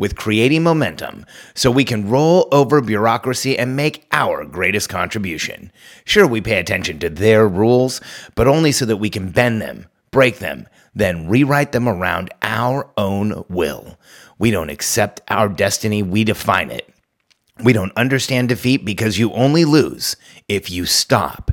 with 0.00 0.16
creating 0.16 0.62
momentum 0.62 1.24
so 1.54 1.70
we 1.70 1.84
can 1.84 2.08
roll 2.08 2.48
over 2.50 2.80
bureaucracy 2.80 3.56
and 3.56 3.76
make 3.76 4.06
our 4.10 4.44
greatest 4.44 4.88
contribution. 4.88 5.70
Sure, 6.04 6.26
we 6.26 6.40
pay 6.40 6.58
attention 6.58 6.98
to 6.98 7.10
their 7.10 7.46
rules, 7.46 8.00
but 8.34 8.48
only 8.48 8.72
so 8.72 8.84
that 8.86 8.96
we 8.96 9.10
can 9.10 9.30
bend 9.30 9.62
them, 9.62 9.86
break 10.10 10.38
them, 10.38 10.66
then 10.94 11.28
rewrite 11.28 11.72
them 11.72 11.88
around 11.88 12.30
our 12.42 12.90
own 12.96 13.44
will. 13.48 13.98
We 14.38 14.50
don't 14.50 14.70
accept 14.70 15.20
our 15.28 15.48
destiny, 15.48 16.02
we 16.02 16.24
define 16.24 16.70
it. 16.70 16.88
We 17.62 17.72
don't 17.72 17.96
understand 17.96 18.48
defeat 18.48 18.84
because 18.84 19.18
you 19.18 19.32
only 19.32 19.64
lose 19.64 20.16
if 20.48 20.70
you 20.70 20.86
stop 20.86 21.52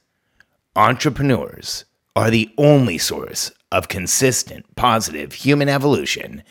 entrepreneurs 0.75 1.85
are 2.15 2.29
the 2.29 2.49
only 2.57 2.97
source 2.97 3.51
of 3.71 3.87
consistent, 3.87 4.75
positive 4.75 5.33
human 5.33 5.69
evolution, 5.69 6.43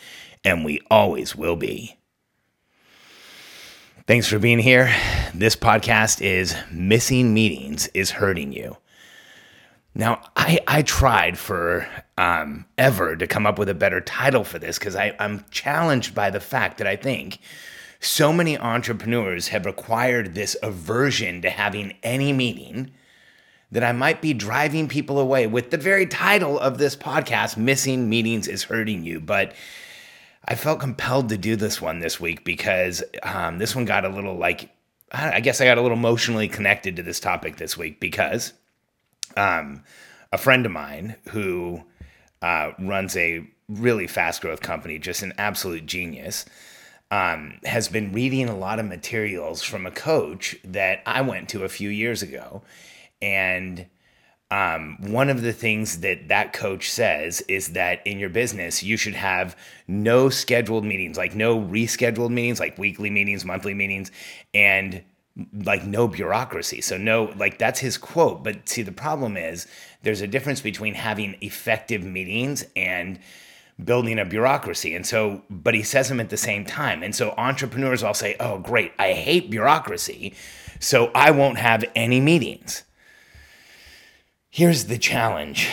and 0.43 0.65
we 0.65 0.81
always 0.89 1.35
will 1.35 1.55
be. 1.55 1.97
Thanks 4.07 4.27
for 4.27 4.39
being 4.39 4.59
here. 4.59 4.93
This 5.33 5.55
podcast 5.55 6.21
is 6.21 6.55
Missing 6.71 7.33
Meetings 7.33 7.87
is 7.93 8.11
Hurting 8.11 8.51
You. 8.51 8.77
Now, 9.93 10.21
I, 10.35 10.59
I 10.67 10.81
tried 10.83 11.37
for 11.37 11.87
um, 12.17 12.65
ever 12.77 13.15
to 13.15 13.27
come 13.27 13.45
up 13.45 13.59
with 13.59 13.69
a 13.69 13.73
better 13.73 14.01
title 14.01 14.43
for 14.43 14.57
this 14.57 14.79
because 14.79 14.95
I'm 14.95 15.45
challenged 15.51 16.15
by 16.15 16.29
the 16.29 16.39
fact 16.39 16.77
that 16.77 16.87
I 16.87 16.95
think 16.95 17.39
so 17.99 18.31
many 18.31 18.57
entrepreneurs 18.57 19.49
have 19.49 19.65
acquired 19.65 20.33
this 20.33 20.55
aversion 20.63 21.41
to 21.41 21.49
having 21.49 21.93
any 22.03 22.33
meeting 22.33 22.91
that 23.71 23.83
I 23.83 23.91
might 23.93 24.21
be 24.21 24.33
driving 24.33 24.87
people 24.87 25.19
away 25.19 25.47
with 25.47 25.71
the 25.71 25.77
very 25.77 26.05
title 26.05 26.59
of 26.59 26.77
this 26.77 26.95
podcast, 26.95 27.55
Missing 27.55 28.09
Meetings 28.09 28.47
is 28.47 28.63
Hurting 28.63 29.03
You. 29.03 29.19
But 29.19 29.53
I 30.45 30.55
felt 30.55 30.79
compelled 30.79 31.29
to 31.29 31.37
do 31.37 31.55
this 31.55 31.81
one 31.81 31.99
this 31.99 32.19
week 32.19 32.43
because 32.43 33.03
um, 33.23 33.59
this 33.59 33.75
one 33.75 33.85
got 33.85 34.05
a 34.05 34.09
little 34.09 34.35
like, 34.35 34.69
I 35.11 35.39
guess 35.39 35.61
I 35.61 35.65
got 35.65 35.77
a 35.77 35.81
little 35.81 35.97
emotionally 35.97 36.47
connected 36.47 36.95
to 36.97 37.03
this 37.03 37.19
topic 37.19 37.57
this 37.57 37.77
week 37.77 37.99
because 37.99 38.53
um, 39.37 39.83
a 40.31 40.37
friend 40.37 40.65
of 40.65 40.71
mine 40.71 41.15
who 41.29 41.81
uh, 42.41 42.71
runs 42.79 43.15
a 43.15 43.47
really 43.69 44.07
fast 44.07 44.41
growth 44.41 44.61
company, 44.61 44.99
just 44.99 45.21
an 45.21 45.33
absolute 45.37 45.85
genius, 45.85 46.45
um, 47.09 47.59
has 47.63 47.87
been 47.87 48.11
reading 48.11 48.49
a 48.49 48.57
lot 48.57 48.79
of 48.79 48.85
materials 48.85 49.61
from 49.61 49.85
a 49.85 49.91
coach 49.91 50.55
that 50.63 51.01
I 51.05 51.21
went 51.21 51.49
to 51.49 51.63
a 51.63 51.69
few 51.69 51.89
years 51.89 52.21
ago. 52.21 52.63
And 53.21 53.87
um, 54.51 54.97
one 54.99 55.29
of 55.29 55.41
the 55.41 55.53
things 55.53 56.01
that 56.01 56.27
that 56.27 56.51
coach 56.51 56.89
says 56.89 57.41
is 57.41 57.69
that 57.69 58.05
in 58.05 58.19
your 58.19 58.29
business, 58.29 58.83
you 58.83 58.97
should 58.97 59.13
have 59.13 59.55
no 59.87 60.29
scheduled 60.29 60.83
meetings, 60.83 61.17
like 61.17 61.33
no 61.33 61.59
rescheduled 61.59 62.31
meetings, 62.31 62.59
like 62.59 62.77
weekly 62.77 63.09
meetings, 63.09 63.45
monthly 63.45 63.73
meetings, 63.73 64.11
and 64.53 65.03
like 65.63 65.85
no 65.85 66.07
bureaucracy. 66.07 66.81
So, 66.81 66.97
no, 66.97 67.33
like 67.37 67.57
that's 67.57 67.79
his 67.79 67.97
quote. 67.97 68.43
But 68.43 68.67
see, 68.67 68.81
the 68.81 68.91
problem 68.91 69.37
is 69.37 69.67
there's 70.03 70.21
a 70.21 70.27
difference 70.27 70.59
between 70.59 70.95
having 70.95 71.37
effective 71.39 72.03
meetings 72.03 72.65
and 72.75 73.19
building 73.81 74.19
a 74.19 74.25
bureaucracy. 74.25 74.93
And 74.93 75.05
so, 75.05 75.43
but 75.49 75.73
he 75.73 75.83
says 75.83 76.09
them 76.09 76.19
at 76.19 76.29
the 76.29 76.37
same 76.37 76.65
time. 76.65 77.03
And 77.03 77.15
so 77.15 77.33
entrepreneurs 77.37 78.03
all 78.03 78.13
say, 78.13 78.35
oh, 78.39 78.59
great, 78.59 78.91
I 78.99 79.13
hate 79.13 79.49
bureaucracy. 79.49 80.33
So 80.79 81.09
I 81.15 81.31
won't 81.31 81.57
have 81.57 81.85
any 81.95 82.19
meetings. 82.19 82.83
Here's 84.53 84.83
the 84.85 84.97
challenge. 84.97 85.69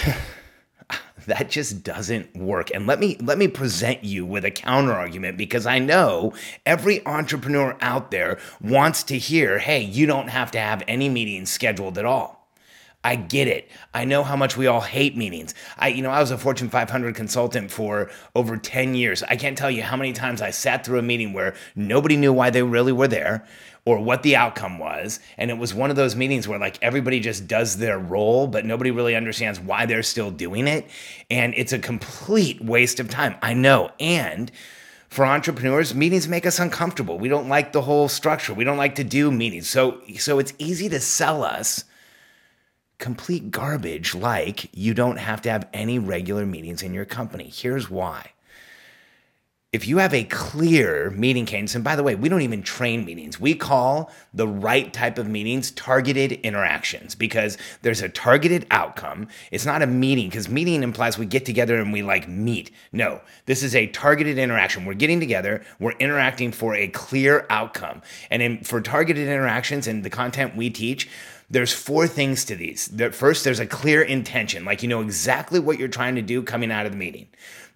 that 1.27 1.51
just 1.51 1.83
doesn't 1.83 2.37
work. 2.37 2.71
And 2.73 2.87
let 2.87 3.01
me 3.01 3.17
let 3.21 3.37
me 3.37 3.49
present 3.49 4.05
you 4.05 4.25
with 4.25 4.45
a 4.45 4.53
counter 4.53 4.93
argument 4.93 5.37
because 5.37 5.67
I 5.67 5.81
know 5.81 6.33
every 6.65 7.05
entrepreneur 7.05 7.77
out 7.81 8.13
there 8.13 8.39
wants 8.61 9.03
to 9.05 9.19
hear, 9.19 9.59
"Hey, 9.59 9.81
you 9.81 10.07
don't 10.07 10.29
have 10.29 10.53
to 10.53 10.61
have 10.61 10.85
any 10.87 11.09
meetings 11.09 11.51
scheduled 11.51 11.99
at 11.99 12.05
all." 12.05 12.39
I 13.03 13.17
get 13.17 13.49
it. 13.49 13.69
I 13.95 14.05
know 14.05 14.23
how 14.23 14.37
much 14.37 14.57
we 14.57 14.67
all 14.67 14.81
hate 14.81 15.17
meetings. 15.17 15.55
I, 15.77 15.89
you 15.89 16.03
know, 16.03 16.11
I 16.11 16.21
was 16.21 16.31
a 16.31 16.39
Fortune 16.39 16.69
500 16.69 17.15
consultant 17.15 17.71
for 17.71 18.11
over 18.35 18.57
10 18.57 18.95
years. 18.95 19.23
I 19.23 19.37
can't 19.37 19.57
tell 19.57 19.71
you 19.71 19.83
how 19.83 19.97
many 19.97 20.13
times 20.13 20.43
I 20.43 20.51
sat 20.51 20.85
through 20.85 20.99
a 20.99 21.03
meeting 21.03 21.33
where 21.33 21.55
nobody 21.77 22.17
knew 22.17 22.33
why 22.33 22.51
they 22.51 22.63
really 22.63 22.93
were 22.93 23.07
there 23.07 23.47
or 23.89 23.99
what 23.99 24.23
the 24.23 24.37
outcome 24.37 24.79
was. 24.79 25.19
And 25.37 25.51
it 25.51 25.57
was 25.57 25.73
one 25.73 25.91
of 25.91 25.97
those 25.97 26.15
meetings 26.15 26.47
where 26.47 26.59
like 26.59 26.79
everybody 26.83 27.21
just 27.21 27.49
does 27.49 27.79
their 27.79 27.99
role, 27.99 28.47
but 28.47 28.67
nobody 28.67 28.91
really 28.91 29.17
understands 29.17 29.59
why 29.59 29.87
they're 29.87 30.03
still 30.03 30.31
doing 30.31 30.67
it. 30.67 30.89
And 31.31 31.55
it's 31.57 31.73
a 31.73 31.79
complete 31.79 32.61
waste 32.61 33.01
of 33.01 33.09
time. 33.09 33.37
I 33.41 33.55
know. 33.55 33.91
And 33.99 34.53
for 35.09 35.25
entrepreneurs, 35.25 35.95
meetings 35.95 36.29
make 36.29 36.45
us 36.45 36.59
uncomfortable. 36.59 37.19
We 37.19 37.31
don't 37.31 37.49
like 37.49 37.73
the 37.73 37.81
whole 37.81 38.09
structure. 38.09 38.53
We 38.53 38.65
don't 38.65 38.77
like 38.77 38.97
to 38.97 39.05
do 39.05 39.31
meetings. 39.31 39.69
So 39.69 40.03
so 40.19 40.39
it's 40.39 40.53
easy 40.59 40.89
to 40.91 41.01
sell 41.01 41.43
us 41.43 41.85
complete 42.99 43.51
garbage 43.51 44.15
like 44.15 44.69
you 44.77 44.93
don't 44.93 45.19
have 45.19 45.41
to 45.43 45.51
have 45.51 45.69
any 45.73 45.99
regular 45.99 46.45
meetings 46.45 46.83
in 46.83 46.93
your 46.93 47.05
company. 47.05 47.49
Here's 47.49 47.89
why. 47.89 48.33
If 49.71 49.87
you 49.87 49.99
have 49.99 50.15
a 50.15 50.25
clear 50.25 51.11
meeting 51.11 51.45
cadence, 51.45 51.75
and 51.75 51.85
by 51.85 51.95
the 51.95 52.03
way, 52.03 52.15
we 52.15 52.31
don't 52.31 52.41
even 52.41 52.63
train 52.63 53.05
meetings. 53.05 53.39
We 53.39 53.55
call 53.55 54.11
the 54.33 54.49
right 54.49 54.91
type 54.95 55.19
of 55.19 55.29
meetings 55.29 55.73
targeted 55.73 56.33
interactions 56.33 57.15
because 57.15 57.59
there's 57.83 58.01
a 58.01 58.09
targeted 58.09 58.67
outcome. 58.71 59.29
It's 59.51 59.67
not 59.67 59.83
a 59.83 59.87
meeting 59.87 60.31
because 60.31 60.49
meeting 60.49 60.83
implies 60.83 61.19
we 61.19 61.27
get 61.27 61.45
together 61.45 61.77
and 61.77 61.93
we 61.93 62.01
like 62.01 62.27
meet. 62.27 62.71
No, 62.93 63.21
this 63.45 63.63
is 63.63 63.77
a 63.77 63.89
targeted 63.89 64.39
interaction. 64.39 64.87
We're 64.87 64.95
getting 64.95 65.21
together, 65.21 65.63
we're 65.79 65.93
interacting 65.93 66.51
for 66.51 66.75
a 66.75 66.89
clear 66.89 67.45
outcome. 67.51 68.01
And 68.31 68.41
in, 68.41 68.65
for 68.65 68.81
targeted 68.81 69.29
interactions 69.29 69.87
and 69.87 70.03
the 70.03 70.09
content 70.09 70.57
we 70.57 70.71
teach, 70.71 71.11
there's 71.51 71.73
four 71.73 72.07
things 72.07 72.45
to 72.47 72.57
these. 72.57 72.91
First, 73.13 73.45
there's 73.45 73.61
a 73.61 73.67
clear 73.67 74.03
intention, 74.03 74.65
like 74.65 74.83
you 74.83 74.89
know 74.89 75.01
exactly 75.01 75.61
what 75.61 75.79
you're 75.79 75.89
trying 75.89 76.15
to 76.15 76.23
do 76.23 76.43
coming 76.43 76.71
out 76.71 76.87
of 76.87 76.93
the 76.93 76.99
meeting. 76.99 77.27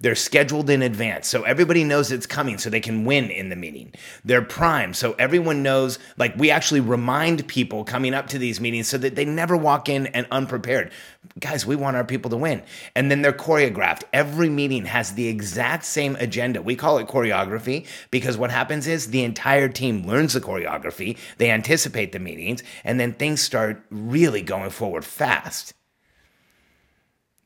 They're 0.03 0.17
scheduled 0.17 0.69
in 0.69 0.83
advance, 0.83 1.29
so 1.29 1.45
everybody 1.45 1.85
knows 1.85 2.11
it's 2.11 2.27
coming, 2.27 2.59
so 2.59 2.69
they 2.69 2.81
can 2.81 3.05
win 3.05 3.31
in 3.31 3.51
the 3.51 3.57
meeting. 3.57 3.93
They're 4.25 4.43
primed, 4.43 4.97
so 4.97 5.13
everyone 5.13 5.63
knows, 5.63 6.01
like, 6.17 6.37
we 6.37 6.51
actually 6.51 6.81
remind 6.81 7.47
people 7.47 7.85
coming 7.85 8.13
up 8.13 8.27
to 8.29 8.39
these 8.39 8.61
meetings 8.61 8.89
so 8.89 8.99
that 8.99 9.15
they 9.15 9.25
never 9.25 9.57
walk 9.57 9.89
in 9.89 10.09
and 10.09 10.27
unprepared. 10.33 10.91
Guys, 11.39 11.65
we 11.65 11.77
want 11.77 11.97
our 11.97 12.05
people 12.05 12.31
to 12.31 12.37
win. 12.37 12.65
And 12.97 13.13
then 13.13 13.23
they're 13.23 13.33
choreographed. 13.33 14.03
Every 14.13 14.49
meeting 14.49 14.87
has 14.87 15.15
the 15.15 15.29
exact 15.29 15.85
same 15.85 16.17
agenda. 16.17 16.61
We 16.61 16.75
call 16.75 16.99
it 16.99 17.07
choreography 17.07 17.87
because 18.11 18.37
what 18.37 18.51
happens 18.51 18.89
is 18.89 19.07
the 19.07 19.23
entire 19.23 19.69
team 19.69 20.05
learns 20.05 20.33
the 20.33 20.41
choreography, 20.41 21.17
they 21.39 21.53
anticipate 21.53 22.11
the 22.11 22.19
meetings, 22.19 22.65
and 22.83 22.99
then 22.99 23.13
things 23.13 23.41
start 23.41 23.85
really 23.89 24.43
going 24.43 24.71
forward 24.71 25.05
fast. 25.05 25.75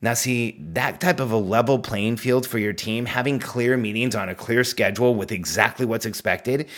Now, 0.02 0.14
see, 0.14 0.58
that 0.72 1.00
type 1.00 1.20
of 1.20 1.32
a 1.32 1.38
level 1.38 1.78
playing 1.78 2.18
field 2.18 2.46
for 2.46 2.58
your 2.58 2.74
team, 2.74 3.06
having 3.06 3.38
clear 3.38 3.76
meetings 3.76 4.14
on 4.14 4.28
a 4.28 4.34
clear 4.34 4.62
schedule 4.62 5.14
with 5.14 5.32
exactly 5.32 5.86
what's 5.86 6.04
expected, 6.04 6.68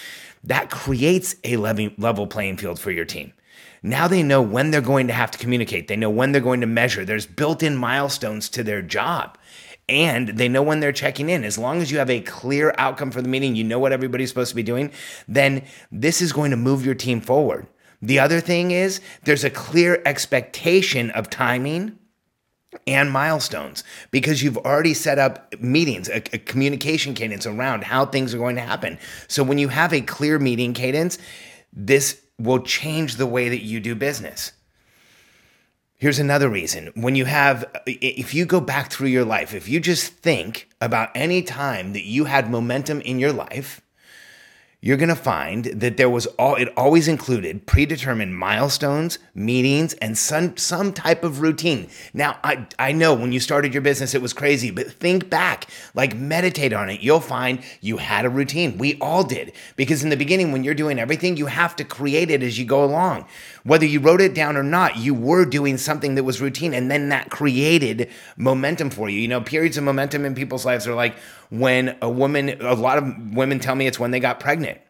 that 0.45 0.71
creates 0.71 1.35
a 1.43 1.57
level 1.57 2.27
playing 2.29 2.59
field 2.59 2.79
for 2.79 2.93
your 2.93 3.05
team. 3.05 3.33
Now 3.83 4.09
they 4.09 4.23
know 4.23 4.41
when 4.41 4.71
they're 4.71 4.81
going 4.81 5.09
to 5.09 5.13
have 5.13 5.31
to 5.33 5.39
communicate. 5.39 5.89
They 5.89 5.97
know 5.97 6.11
when 6.11 6.33
they're 6.33 6.41
going 6.41 6.61
to 6.61 6.67
measure. 6.67 7.05
There's 7.05 7.27
built 7.27 7.63
in 7.63 7.77
milestones 7.77 8.49
to 8.51 8.63
their 8.63 8.83
job. 8.83 9.37
And 9.89 10.29
they 10.29 10.49
know 10.49 10.63
when 10.63 10.81
they're 10.81 10.93
checking 10.93 11.29
in. 11.29 11.45
As 11.45 11.59
long 11.59 11.81
as 11.81 11.91
you 11.91 11.99
have 11.99 12.11
a 12.11 12.21
clear 12.21 12.75
outcome 12.79 13.11
for 13.11 13.23
the 13.23 13.29
meeting, 13.29 13.57
you 13.57 13.65
know 13.65 13.79
what 13.79 13.93
everybody's 13.93 14.29
supposed 14.29 14.51
to 14.51 14.57
be 14.57 14.63
doing, 14.63 14.93
then 15.27 15.65
this 15.91 16.21
is 16.21 16.33
going 16.33 16.51
to 16.51 16.57
move 16.57 16.85
your 16.85 16.95
team 16.95 17.21
forward. 17.21 17.67
The 18.03 18.19
other 18.21 18.41
thing 18.41 18.71
is 18.71 19.01
there's 19.25 19.45
a 19.45 19.51
clear 19.51 20.03
expectation 20.05 21.11
of 21.11 21.31
timing 21.31 21.98
and 22.87 23.11
milestones 23.11 23.83
because 24.11 24.43
you've 24.43 24.59
already 24.59 24.95
set 24.95 25.19
up 25.19 25.59
meetings, 25.61 26.09
a, 26.09 26.17
a, 26.35 26.39
communication 26.39 27.15
cadence 27.15 27.47
around 27.47 27.85
how 27.85 28.05
things 28.05 28.35
are 28.35 28.39
going 28.39 28.57
to 28.57 28.63
happen. 28.63 28.99
So 29.27 29.43
when 29.43 29.59
you 29.59 29.69
have 29.69 29.93
a 29.93 30.01
clear 30.03 30.39
meeting 30.39 30.75
cadence, 30.75 31.19
this 31.73 32.21
will 32.39 32.61
change 32.61 33.17
the 33.17 33.27
way 33.27 33.49
that 33.49 33.63
you 33.63 33.81
do 33.81 33.95
business. 33.95 34.53
Here's 35.97 36.19
another 36.19 36.49
reason. 36.49 36.93
When 36.95 37.17
you 37.17 37.25
have, 37.25 37.65
if 37.87 38.33
you 38.33 38.45
go 38.45 38.61
back 38.61 38.93
through 38.93 39.09
your 39.09 39.25
life, 39.25 39.53
if 39.53 39.69
you 39.69 39.81
just 39.81 40.13
think 40.13 40.69
about 40.81 41.11
any 41.15 41.43
time 41.43 41.93
that 41.95 42.05
you 42.05 42.27
had 42.27 42.51
momentum 42.51 43.01
in 43.01 43.19
your 43.19 43.33
life, 43.33 43.81
you're 44.81 44.97
going 44.97 45.09
to 45.09 45.17
find 45.17 45.65
that 45.65 45.97
there 45.97 46.09
was 46.09 46.27
all 46.39 46.55
it 46.55 46.73
always 46.77 47.09
included 47.09 47.67
predetermined 47.67 48.37
milestones 48.37 49.19
meetings 49.35 49.95
and 49.95 50.17
some 50.17 50.57
some 50.57 50.93
type 50.93 51.25
of 51.25 51.41
routine. 51.41 51.89
Now 52.15 52.39
i 52.45 52.65
i 52.79 52.93
know 52.93 53.13
when 53.13 53.33
you 53.33 53.41
started 53.41 53.75
your 53.75 53.83
business 53.83 54.15
it 54.15 54.23
was 54.23 54.33
crazy 54.33 54.71
but 54.71 54.91
think 54.91 55.29
back 55.29 55.67
like 55.95 56.15
meditate 56.15 56.73
on 56.73 56.89
it. 56.91 57.01
You'll 57.01 57.19
find 57.19 57.61
you 57.81 57.97
had 57.97 58.25
a 58.25 58.31
routine. 58.31 58.79
We 58.79 58.97
all 59.01 59.25
did. 59.25 59.53
Because 59.75 60.05
in 60.05 60.11
the 60.11 60.17
beginning 60.17 60.53
when 60.53 60.63
you're 60.63 60.75
doing 60.75 61.01
everything 61.01 61.37
you 61.37 61.47
have 61.47 61.75
to 61.77 61.85
create 61.85 62.31
it 62.31 62.45
as 62.45 62.57
you 62.57 62.65
go 62.65 62.85
along 62.85 63.27
whether 63.69 63.85
you 63.85 64.01
wrote 64.01 64.21
it 64.21 64.35
down 64.35 64.57
or 64.57 64.63
not 64.63 64.97
you 64.97 65.15
were 65.15 65.45
doing 65.45 65.77
something 65.77 66.15
that 66.15 66.25
was 66.25 66.41
routine 66.41 66.75
and 66.75 66.91
then 66.91 67.11
that 67.11 67.31
created 67.31 68.11
momentum 68.37 68.91
for 68.91 69.09
you. 69.09 69.21
You 69.21 69.29
know 69.29 69.41
periods 69.41 69.77
of 69.77 69.85
momentum 69.85 70.25
in 70.25 70.35
people's 70.35 70.65
lives 70.65 70.87
are 70.87 70.95
like 70.95 71.17
when 71.51 71.97
a 72.03 72.11
woman 72.11 72.61
a 72.61 72.75
lot 72.75 72.99
of 72.99 73.35
women 73.35 73.61
tell 73.61 73.75
me 73.75 73.87
it's 73.87 73.99
when 73.99 74.11
they 74.11 74.21
got 74.21 74.41
pregnant 74.41 74.81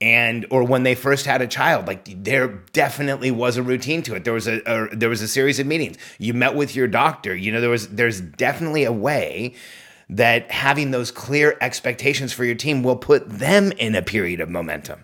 and 0.00 0.46
or 0.50 0.64
when 0.64 0.84
they 0.84 0.94
first 0.94 1.26
had 1.26 1.42
a 1.42 1.46
child. 1.46 1.86
Like 1.86 2.22
there 2.22 2.48
definitely 2.72 3.30
was 3.30 3.56
a 3.56 3.62
routine 3.62 4.02
to 4.04 4.14
it. 4.14 4.24
There 4.24 4.34
was 4.34 4.48
a, 4.48 4.60
a, 4.66 4.96
there 4.96 5.08
was 5.08 5.22
a 5.22 5.28
series 5.28 5.58
of 5.58 5.66
meetings. 5.66 5.98
You 6.18 6.34
met 6.34 6.54
with 6.54 6.74
your 6.74 6.88
doctor. 6.88 7.34
You 7.36 7.52
know 7.52 7.60
there 7.60 7.70
was 7.70 7.88
there's 7.88 8.20
definitely 8.20 8.84
a 8.84 8.92
way 8.92 9.54
that 10.10 10.50
having 10.50 10.90
those 10.90 11.10
clear 11.10 11.56
expectations 11.60 12.32
for 12.32 12.44
your 12.44 12.54
team 12.54 12.82
will 12.82 12.96
put 12.96 13.28
them 13.28 13.72
in 13.72 13.94
a 13.94 14.02
period 14.02 14.40
of 14.40 14.48
momentum. 14.48 15.00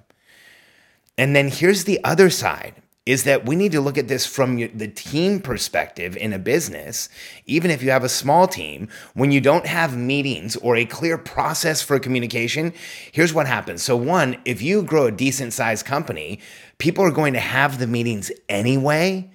And 1.19 1.37
then 1.37 1.49
here's 1.49 1.85
the 1.85 2.03
other 2.03 2.31
side 2.31 2.75
is 3.07 3.25
that 3.25 3.45
we 3.45 3.55
need 3.55 3.73
to 3.73 3.81
look 3.81 3.99
at 3.99 4.09
this 4.09 4.25
from 4.25 4.57
the 4.57 4.89
team 4.89 5.41
perspective 5.41 6.17
in 6.17 6.33
a 6.33 6.39
business, 6.39 7.11
even 7.45 7.71
if 7.71 7.83
you 7.83 7.91
have 7.91 8.05
a 8.05 8.09
small 8.09 8.49
team, 8.49 8.89
when 9.13 9.31
you 9.31 9.41
don't 9.41 9.67
have 9.67 9.97
meetings 9.97 10.57
or 10.57 10.77
a 10.77 10.87
clear 10.87 11.19
process 11.19 11.83
for 11.83 11.99
communication, 11.99 12.73
here's 13.13 13.35
what 13.35 13.47
happens. 13.47 13.83
So, 13.83 13.95
one, 13.95 14.39
if 14.47 14.63
you 14.63 14.83
grow 14.83 15.07
a 15.07 15.13
decent 15.13 15.53
sized 15.53 15.85
company, 15.85 16.41
people 16.79 17.05
are 17.05 17.11
going 17.11 17.35
to 17.35 17.41
have 17.41 17.79
the 17.79 17.87
meetings 17.87 18.33
anyway, 18.49 19.31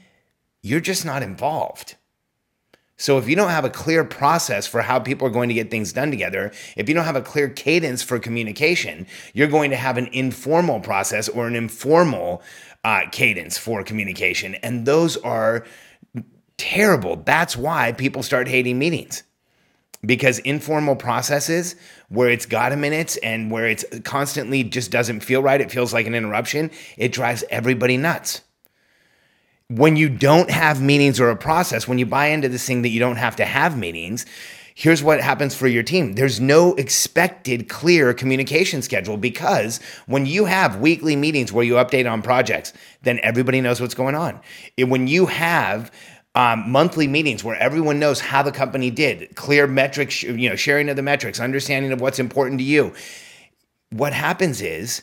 you're 0.63 0.80
just 0.80 1.06
not 1.06 1.21
involved. 1.21 1.95
So 3.00 3.18
if 3.18 3.30
you 3.30 3.36
don't 3.38 3.50
have 3.50 3.63
a 3.63 3.69
clear 3.69 4.04
process 4.04 4.68
for 4.68 4.81
how 4.81 5.00
people 5.00 5.25
are 5.25 5.31
going 5.31 5.48
to 5.48 5.56
get 5.56 5.71
things 5.71 5.94
done 5.94 6.12
together, 6.12 6.51
if 6.75 6.89
you 6.89 6.94
don't 6.94 7.06
have 7.06 7.16
a 7.16 7.21
clear 7.21 7.48
cadence 7.48 8.04
for 8.04 8.19
communication, 8.19 9.07
you're 9.33 9.48
going 9.48 9.69
to 9.69 9.77
have 9.77 9.98
an 9.98 10.07
informal 10.07 10.81
process 10.81 11.30
or 11.30 11.48
an 11.48 11.56
informal 11.56 12.42
uh, 12.84 13.02
cadence 13.12 13.58
for 13.58 13.84
communication. 13.84 14.56
And 14.56 14.86
those 14.86 15.18
are 15.18 15.66
terrible. 16.58 17.18
That's 17.18 17.58
why 17.58 17.92
people 17.94 18.24
start 18.24 18.48
hating 18.48 18.78
meetings 18.78 19.24
because 20.06 20.40
informal 20.40 20.96
processes 20.96 21.76
where 22.08 22.30
it's 22.30 22.46
got 22.46 22.72
a 22.72 22.78
minute 22.78 23.18
and 23.22 23.52
where 23.52 23.68
it's 23.68 23.84
constantly 24.04 24.64
just 24.64 24.92
doesn't 24.92 25.22
feel 25.22 25.42
right, 25.42 25.60
it 25.60 25.72
feels 25.72 25.94
like 25.94 26.08
an 26.08 26.16
interruption, 26.16 26.72
it 26.98 27.12
drives 27.12 27.44
everybody 27.50 27.98
nuts. 27.98 28.42
When 29.68 29.96
you 29.96 30.10
don't 30.10 30.50
have 30.50 30.81
meetings 30.81 31.20
or 31.20 31.30
a 31.30 31.36
process, 31.36 31.88
when 31.88 32.00
you 32.00 32.06
buy 32.06 32.28
into 32.28 32.50
this 32.50 32.66
thing 32.66 32.81
that 32.81 32.90
you 32.90 33.00
don't 33.00 33.18
have 33.18 33.36
to 33.36 33.46
have 33.46 33.78
meetings, 33.78 34.26
here's 34.80 35.04
what 35.04 35.20
happens 35.20 35.54
for 35.54 35.68
your 35.68 35.84
team 35.84 36.14
there's 36.14 36.40
no 36.40 36.74
expected 36.76 37.68
clear 37.68 38.14
communication 38.14 38.81
schedule 38.81 39.18
because 39.18 39.81
when 40.08 40.26
you 40.26 40.46
have 40.46 40.78
weekly 40.78 41.18
meetings 41.18 41.52
where 41.52 41.66
you 41.66 41.74
update 41.74 42.10
on 42.10 42.22
projects, 42.22 42.72
then 43.02 43.20
everybody 43.22 43.60
knows 43.60 43.81
what's 43.81 43.94
going 43.94 44.16
on. 44.16 44.40
When 44.78 45.08
you 45.08 45.26
have 45.26 45.92
um, 46.34 46.72
monthly 46.72 47.08
meetings 47.08 47.44
where 47.44 47.58
everyone 47.58 48.00
knows 48.00 48.22
how 48.22 48.42
the 48.42 48.54
company 48.54 48.90
did, 48.90 49.36
clear 49.36 49.68
metrics, 49.68 50.24
you 50.24 50.50
know, 50.50 50.56
sharing 50.56 50.88
of 50.88 50.96
the 50.96 51.02
metrics, 51.02 51.42
understanding 51.42 51.92
of 51.92 52.00
what's 52.00 52.20
important 52.20 52.60
to 52.60 52.64
you. 52.64 52.94
What 53.90 54.14
happens 54.14 54.62
is 54.62 55.02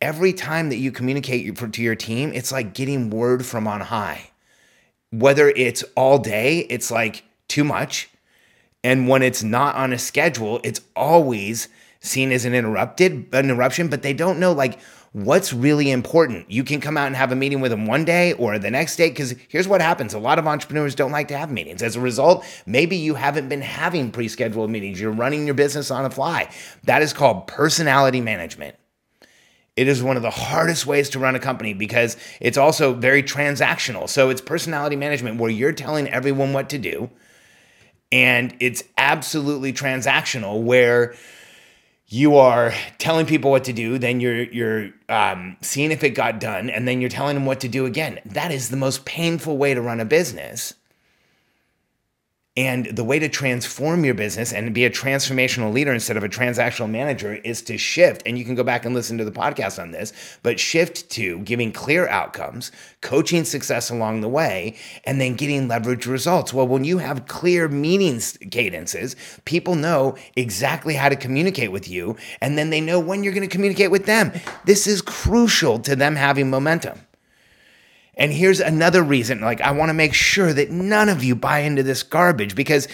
every 0.00 0.32
time 0.32 0.68
that 0.68 0.76
you 0.76 0.92
communicate 0.92 1.56
to 1.56 1.82
your 1.82 1.96
team, 1.96 2.32
it's 2.32 2.52
like 2.52 2.74
getting 2.74 3.10
word 3.10 3.44
from 3.44 3.66
on 3.66 3.80
high. 3.80 4.30
Whether 5.10 5.48
it's 5.48 5.82
all 5.96 6.18
day, 6.18 6.60
it's 6.60 6.92
like 6.92 7.24
too 7.48 7.64
much. 7.64 8.10
And 8.86 9.08
when 9.08 9.20
it's 9.20 9.42
not 9.42 9.74
on 9.74 9.92
a 9.92 9.98
schedule, 9.98 10.60
it's 10.62 10.80
always 10.94 11.66
seen 11.98 12.30
as 12.30 12.44
an 12.44 12.54
interrupted 12.54 13.26
an 13.32 13.46
interruption, 13.46 13.88
but 13.88 14.02
they 14.02 14.12
don't 14.12 14.38
know 14.38 14.52
like 14.52 14.78
what's 15.10 15.52
really 15.52 15.90
important. 15.90 16.48
You 16.48 16.62
can 16.62 16.80
come 16.80 16.96
out 16.96 17.08
and 17.08 17.16
have 17.16 17.32
a 17.32 17.34
meeting 17.34 17.60
with 17.60 17.72
them 17.72 17.86
one 17.88 18.04
day 18.04 18.34
or 18.34 18.60
the 18.60 18.70
next 18.70 18.94
day 18.94 19.08
because 19.08 19.34
here's 19.48 19.66
what 19.66 19.80
happens. 19.80 20.14
A 20.14 20.20
lot 20.20 20.38
of 20.38 20.46
entrepreneurs 20.46 20.94
don't 20.94 21.10
like 21.10 21.26
to 21.28 21.36
have 21.36 21.50
meetings. 21.50 21.82
As 21.82 21.96
a 21.96 22.00
result, 22.00 22.44
maybe 22.64 22.96
you 22.96 23.16
haven't 23.16 23.48
been 23.48 23.60
having 23.60 24.12
pre-scheduled 24.12 24.70
meetings. 24.70 25.00
You're 25.00 25.10
running 25.10 25.46
your 25.46 25.56
business 25.56 25.90
on 25.90 26.04
the 26.04 26.10
fly. 26.10 26.48
That 26.84 27.02
is 27.02 27.12
called 27.12 27.48
personality 27.48 28.20
management. 28.20 28.76
It 29.74 29.88
is 29.88 30.00
one 30.00 30.16
of 30.16 30.22
the 30.22 30.30
hardest 30.30 30.86
ways 30.86 31.10
to 31.10 31.18
run 31.18 31.34
a 31.34 31.40
company 31.40 31.74
because 31.74 32.16
it's 32.40 32.56
also 32.56 32.94
very 32.94 33.24
transactional. 33.24 34.08
So 34.08 34.30
it's 34.30 34.40
personality 34.40 34.94
management 34.94 35.40
where 35.40 35.50
you're 35.50 35.72
telling 35.72 36.08
everyone 36.08 36.52
what 36.52 36.68
to 36.68 36.78
do 36.78 37.10
and 38.16 38.56
it's 38.60 38.82
absolutely 38.96 39.74
transactional 39.74 40.62
where 40.62 41.14
you 42.06 42.36
are 42.36 42.72
telling 42.96 43.26
people 43.26 43.50
what 43.50 43.64
to 43.64 43.74
do 43.74 43.98
then 43.98 44.20
you're 44.20 44.44
you're 44.44 44.90
um, 45.10 45.56
seeing 45.60 45.92
if 45.92 46.02
it 46.02 46.10
got 46.10 46.40
done 46.40 46.70
and 46.70 46.88
then 46.88 47.02
you're 47.02 47.10
telling 47.10 47.34
them 47.34 47.44
what 47.44 47.60
to 47.60 47.68
do 47.68 47.84
again. 47.84 48.18
That 48.24 48.52
is 48.52 48.70
the 48.70 48.76
most 48.76 49.04
painful 49.04 49.58
way 49.58 49.74
to 49.74 49.82
run 49.82 50.00
a 50.00 50.06
business 50.06 50.72
and 52.56 52.86
the 52.86 53.04
way 53.04 53.18
to 53.18 53.28
transform 53.28 54.04
your 54.04 54.14
business 54.14 54.52
and 54.52 54.74
be 54.74 54.84
a 54.84 54.90
transformational 54.90 55.72
leader 55.72 55.92
instead 55.92 56.16
of 56.16 56.24
a 56.24 56.28
transactional 56.28 56.88
manager 56.88 57.34
is 57.34 57.60
to 57.62 57.76
shift. 57.76 58.22
And 58.24 58.38
you 58.38 58.44
can 58.44 58.54
go 58.54 58.64
back 58.64 58.84
and 58.84 58.94
listen 58.94 59.18
to 59.18 59.24
the 59.24 59.30
podcast 59.30 59.80
on 59.80 59.90
this, 59.90 60.12
but 60.42 60.58
shift 60.58 61.10
to 61.10 61.38
giving 61.40 61.70
clear 61.70 62.08
outcomes, 62.08 62.72
coaching 63.02 63.44
success 63.44 63.90
along 63.90 64.22
the 64.22 64.28
way, 64.28 64.76
and 65.04 65.20
then 65.20 65.34
getting 65.34 65.68
leverage 65.68 66.06
results. 66.06 66.54
Well, 66.54 66.66
when 66.66 66.84
you 66.84 66.98
have 66.98 67.26
clear 67.26 67.68
meetings 67.68 68.38
cadences, 68.50 69.16
people 69.44 69.74
know 69.74 70.16
exactly 70.34 70.94
how 70.94 71.10
to 71.10 71.16
communicate 71.16 71.72
with 71.72 71.88
you, 71.88 72.16
and 72.40 72.56
then 72.56 72.70
they 72.70 72.80
know 72.80 72.98
when 72.98 73.22
you're 73.22 73.34
going 73.34 73.48
to 73.48 73.52
communicate 73.52 73.90
with 73.90 74.06
them. 74.06 74.32
This 74.64 74.86
is 74.86 75.02
crucial 75.02 75.78
to 75.80 75.94
them 75.94 76.16
having 76.16 76.48
momentum. 76.48 77.00
And 78.16 78.32
here's 78.32 78.60
another 78.60 79.02
reason 79.02 79.40
like, 79.40 79.60
I 79.60 79.72
want 79.72 79.90
to 79.90 79.94
make 79.94 80.14
sure 80.14 80.52
that 80.52 80.70
none 80.70 81.08
of 81.08 81.22
you 81.22 81.34
buy 81.34 81.60
into 81.60 81.82
this 81.82 82.02
garbage 82.02 82.54
because 82.54 82.88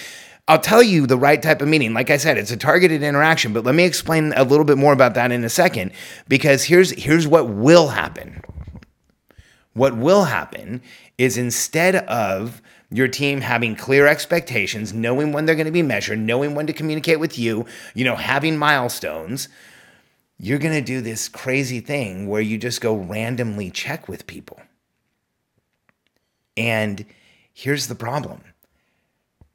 I'll 0.49 0.59
tell 0.59 0.83
you 0.83 1.07
the 1.07 1.17
right 1.17 1.41
type 1.41 1.63
of 1.63 1.69
meeting. 1.69 1.95
Like 1.95 2.11
I 2.11 2.17
said, 2.17 2.37
it's 2.37 2.51
a 2.51 2.57
targeted 2.57 3.03
interaction, 3.03 3.53
but 3.53 3.65
let 3.65 3.77
me 3.77 3.85
explain 3.85 4.33
a 4.37 4.43
little 4.43 4.65
bit 4.65 4.77
more 4.77 4.93
about 4.93 5.15
that 5.15 5.31
in 5.31 5.45
a 5.45 5.49
second 5.49 5.93
because 6.27 6.65
here's 6.65 6.91
here's 6.91 7.29
what 7.29 7.49
will 7.49 7.89
happen. 7.89 8.43
What 9.75 9.97
will 9.97 10.25
happen 10.25 10.83
is 11.17 11.39
instead 11.39 11.97
of 11.97 12.61
your 12.91 13.09
team 13.09 13.41
having 13.41 13.77
clear 13.77 14.07
expectations, 14.07 14.93
knowing 14.93 15.33
when 15.33 15.47
they're 15.47 15.55
going 15.55 15.67
to 15.67 15.73
be 15.73 15.83
measured, 15.83 16.19
knowing 16.19 16.55
when 16.55 16.67
to 16.67 16.73
communicate 16.73 17.21
with 17.21 17.39
you, 17.39 17.65
you 17.95 18.05
know, 18.05 18.17
having 18.17 18.59
milestones, 18.59 19.49
you're 20.39 20.59
going 20.59 20.75
to 20.75 20.83
do 20.83 21.01
this 21.01 21.29
crazy 21.29 21.81
thing 21.81 22.27
where 22.29 22.43
you 22.43 22.59
just 22.59 22.81
go 22.81 22.95
randomly 22.95 23.71
check 23.71 24.09
with 24.09 24.27
people. 24.27 24.61
And 26.57 27.05
here's 27.53 27.87
the 27.87 27.95
problem 27.95 28.43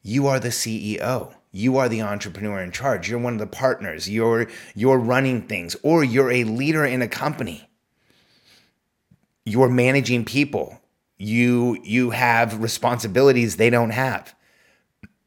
you 0.02 0.28
are 0.28 0.40
the 0.40 0.50
CEO. 0.50 1.34
You 1.52 1.78
are 1.78 1.90
the 1.90 2.02
entrepreneur 2.02 2.62
in 2.62 2.72
charge. 2.72 3.10
You're 3.10 3.20
one 3.20 3.34
of 3.34 3.40
the 3.40 3.48
partners. 3.48 4.10
You're, 4.10 4.48
you're 4.76 5.00
running 5.00 5.48
things, 5.48 5.76
or 5.82 6.04
you're 6.04 6.32
a 6.32 6.44
leader 6.44 6.86
in 6.86 7.02
a 7.02 7.08
company. 7.08 7.70
You're 9.44 9.70
managing 9.70 10.24
people. 10.24 10.80
You, 11.18 11.78
you 11.84 12.12
have 12.12 12.62
responsibilities 12.62 13.56
they 13.56 13.70
don't 13.70 13.90
have. 13.90 14.36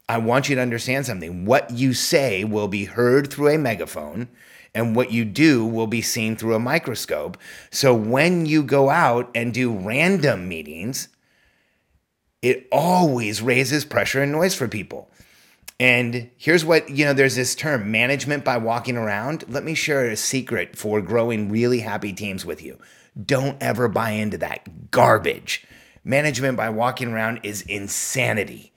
I 0.08 0.18
want 0.18 0.48
you 0.48 0.54
to 0.54 0.62
understand 0.62 1.06
something. 1.06 1.44
What 1.44 1.70
you 1.72 1.94
say 1.94 2.44
will 2.44 2.68
be 2.68 2.84
heard 2.84 3.30
through 3.30 3.48
a 3.48 3.58
megaphone, 3.58 4.28
and 4.74 4.94
what 4.94 5.10
you 5.10 5.24
do 5.24 5.64
will 5.64 5.86
be 5.86 6.02
seen 6.02 6.36
through 6.36 6.54
a 6.54 6.60
microscope. 6.60 7.38
So 7.70 7.94
when 7.94 8.46
you 8.46 8.62
go 8.62 8.88
out 8.88 9.30
and 9.34 9.52
do 9.52 9.72
random 9.72 10.48
meetings, 10.48 11.08
it 12.42 12.66
always 12.72 13.42
raises 13.42 13.84
pressure 13.84 14.22
and 14.22 14.32
noise 14.32 14.54
for 14.54 14.68
people. 14.68 15.10
And 15.78 16.30
here's 16.36 16.64
what, 16.64 16.90
you 16.90 17.06
know, 17.06 17.14
there's 17.14 17.36
this 17.36 17.54
term 17.54 17.90
management 17.90 18.44
by 18.44 18.58
walking 18.58 18.96
around. 18.96 19.44
Let 19.48 19.64
me 19.64 19.74
share 19.74 20.06
a 20.06 20.16
secret 20.16 20.76
for 20.76 21.00
growing 21.00 21.48
really 21.48 21.80
happy 21.80 22.12
teams 22.12 22.44
with 22.44 22.62
you. 22.62 22.78
Don't 23.24 23.56
ever 23.62 23.88
buy 23.88 24.10
into 24.10 24.38
that 24.38 24.90
garbage. 24.90 25.66
Management 26.04 26.56
by 26.56 26.68
walking 26.68 27.12
around 27.12 27.40
is 27.44 27.62
insanity. 27.62 28.69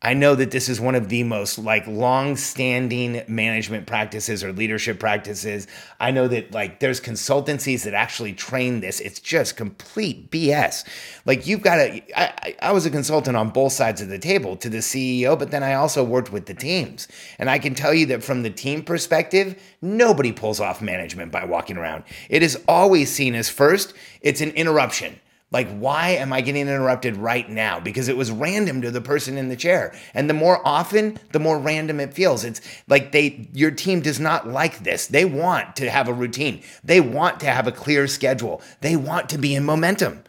I 0.00 0.14
know 0.14 0.36
that 0.36 0.52
this 0.52 0.68
is 0.68 0.80
one 0.80 0.94
of 0.94 1.08
the 1.08 1.24
most 1.24 1.58
like 1.58 1.84
long-standing 1.88 3.24
management 3.26 3.88
practices 3.88 4.44
or 4.44 4.52
leadership 4.52 5.00
practices. 5.00 5.66
I 5.98 6.12
know 6.12 6.28
that 6.28 6.52
like 6.52 6.78
there's 6.78 7.00
consultancies 7.00 7.82
that 7.82 7.94
actually 7.94 8.32
train 8.32 8.78
this. 8.78 9.00
It's 9.00 9.18
just 9.18 9.56
complete 9.56 10.30
BS. 10.30 10.84
Like 11.26 11.48
you've 11.48 11.62
got 11.62 11.76
to. 11.76 12.00
I, 12.16 12.54
I 12.62 12.70
was 12.70 12.86
a 12.86 12.90
consultant 12.90 13.36
on 13.36 13.50
both 13.50 13.72
sides 13.72 14.00
of 14.00 14.08
the 14.08 14.20
table 14.20 14.56
to 14.58 14.68
the 14.68 14.78
CEO, 14.78 15.36
but 15.36 15.50
then 15.50 15.64
I 15.64 15.74
also 15.74 16.04
worked 16.04 16.30
with 16.30 16.46
the 16.46 16.54
teams, 16.54 17.08
and 17.40 17.50
I 17.50 17.58
can 17.58 17.74
tell 17.74 17.92
you 17.92 18.06
that 18.06 18.22
from 18.22 18.44
the 18.44 18.50
team 18.50 18.84
perspective, 18.84 19.60
nobody 19.82 20.30
pulls 20.30 20.60
off 20.60 20.80
management 20.80 21.32
by 21.32 21.44
walking 21.44 21.76
around. 21.76 22.04
It 22.28 22.44
is 22.44 22.62
always 22.68 23.10
seen 23.10 23.34
as 23.34 23.48
first. 23.48 23.94
It's 24.20 24.40
an 24.40 24.50
interruption 24.50 25.18
like, 25.50 25.68
why 25.78 26.10
am 26.10 26.32
I 26.32 26.42
getting 26.42 26.68
interrupted 26.68 27.16
right 27.16 27.48
now? 27.48 27.80
Because 27.80 28.08
it 28.08 28.16
was 28.16 28.30
random 28.30 28.82
to 28.82 28.90
the 28.90 29.00
person 29.00 29.38
in 29.38 29.48
the 29.48 29.56
chair. 29.56 29.94
And 30.12 30.28
the 30.28 30.34
more 30.34 30.60
often, 30.66 31.18
the 31.32 31.38
more 31.38 31.58
random 31.58 32.00
it 32.00 32.12
feels. 32.12 32.44
It's 32.44 32.60
like 32.86 33.12
they, 33.12 33.48
your 33.54 33.70
team 33.70 34.00
does 34.00 34.20
not 34.20 34.46
like 34.46 34.80
this. 34.84 35.06
They 35.06 35.24
want 35.24 35.74
to 35.76 35.88
have 35.88 36.06
a 36.06 36.12
routine. 36.12 36.62
They 36.84 37.00
want 37.00 37.40
to 37.40 37.46
have 37.46 37.66
a 37.66 37.72
clear 37.72 38.06
schedule. 38.06 38.60
They 38.82 38.94
want 38.94 39.30
to 39.30 39.38
be 39.38 39.54
in 39.54 39.64
momentum. 39.64 40.22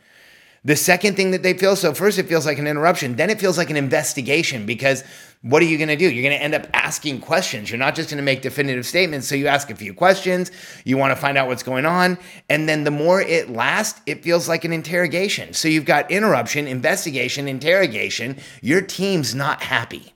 The 0.63 0.75
second 0.75 1.15
thing 1.15 1.31
that 1.31 1.43
they 1.43 1.53
feel, 1.53 1.75
so 1.75 1.93
first 1.93 2.17
it 2.17 2.27
feels 2.27 2.45
like 2.45 2.59
an 2.59 2.67
interruption, 2.67 3.15
then 3.15 3.29
it 3.29 3.39
feels 3.39 3.57
like 3.57 3.69
an 3.69 3.77
investigation 3.77 4.65
because 4.65 5.03
what 5.41 5.61
are 5.61 5.65
you 5.65 5.77
going 5.77 5.89
to 5.89 5.95
do? 5.95 6.09
You're 6.09 6.23
going 6.23 6.37
to 6.37 6.43
end 6.43 6.53
up 6.53 6.67
asking 6.73 7.21
questions. 7.21 7.71
You're 7.71 7.79
not 7.79 7.95
just 7.95 8.09
going 8.09 8.17
to 8.17 8.23
make 8.23 8.41
definitive 8.41 8.85
statements. 8.85 9.25
So 9.27 9.35
you 9.35 9.47
ask 9.47 9.69
a 9.69 9.75
few 9.75 9.93
questions, 9.93 10.51
you 10.83 10.97
want 10.97 11.11
to 11.11 11.15
find 11.15 11.37
out 11.37 11.47
what's 11.47 11.63
going 11.63 11.85
on. 11.85 12.17
And 12.49 12.67
then 12.67 12.83
the 12.83 12.91
more 12.91 13.21
it 13.21 13.49
lasts, 13.49 14.01
it 14.05 14.21
feels 14.21 14.49
like 14.49 14.65
an 14.65 14.73
interrogation. 14.73 15.53
So 15.53 15.69
you've 15.69 15.85
got 15.85 16.11
interruption, 16.11 16.67
investigation, 16.67 17.47
interrogation. 17.47 18.37
Your 18.61 18.81
team's 18.81 19.33
not 19.33 19.61
happy. 19.63 20.13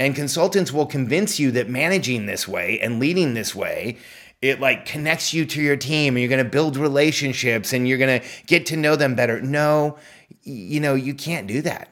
And 0.00 0.14
consultants 0.14 0.72
will 0.72 0.86
convince 0.86 1.38
you 1.38 1.52
that 1.52 1.70
managing 1.70 2.26
this 2.26 2.48
way 2.48 2.80
and 2.80 2.98
leading 2.98 3.34
this 3.34 3.54
way 3.54 3.98
it 4.42 4.60
like 4.60 4.84
connects 4.84 5.32
you 5.32 5.46
to 5.46 5.62
your 5.62 5.76
team 5.76 6.14
and 6.14 6.20
you're 6.20 6.28
going 6.28 6.44
to 6.44 6.50
build 6.50 6.76
relationships 6.76 7.72
and 7.72 7.88
you're 7.88 7.96
going 7.96 8.20
to 8.20 8.26
get 8.46 8.66
to 8.66 8.76
know 8.76 8.94
them 8.94 9.14
better. 9.14 9.40
No, 9.40 9.96
you 10.42 10.78
know, 10.78 10.94
you 10.94 11.14
can't 11.14 11.46
do 11.46 11.62
that. 11.62 11.88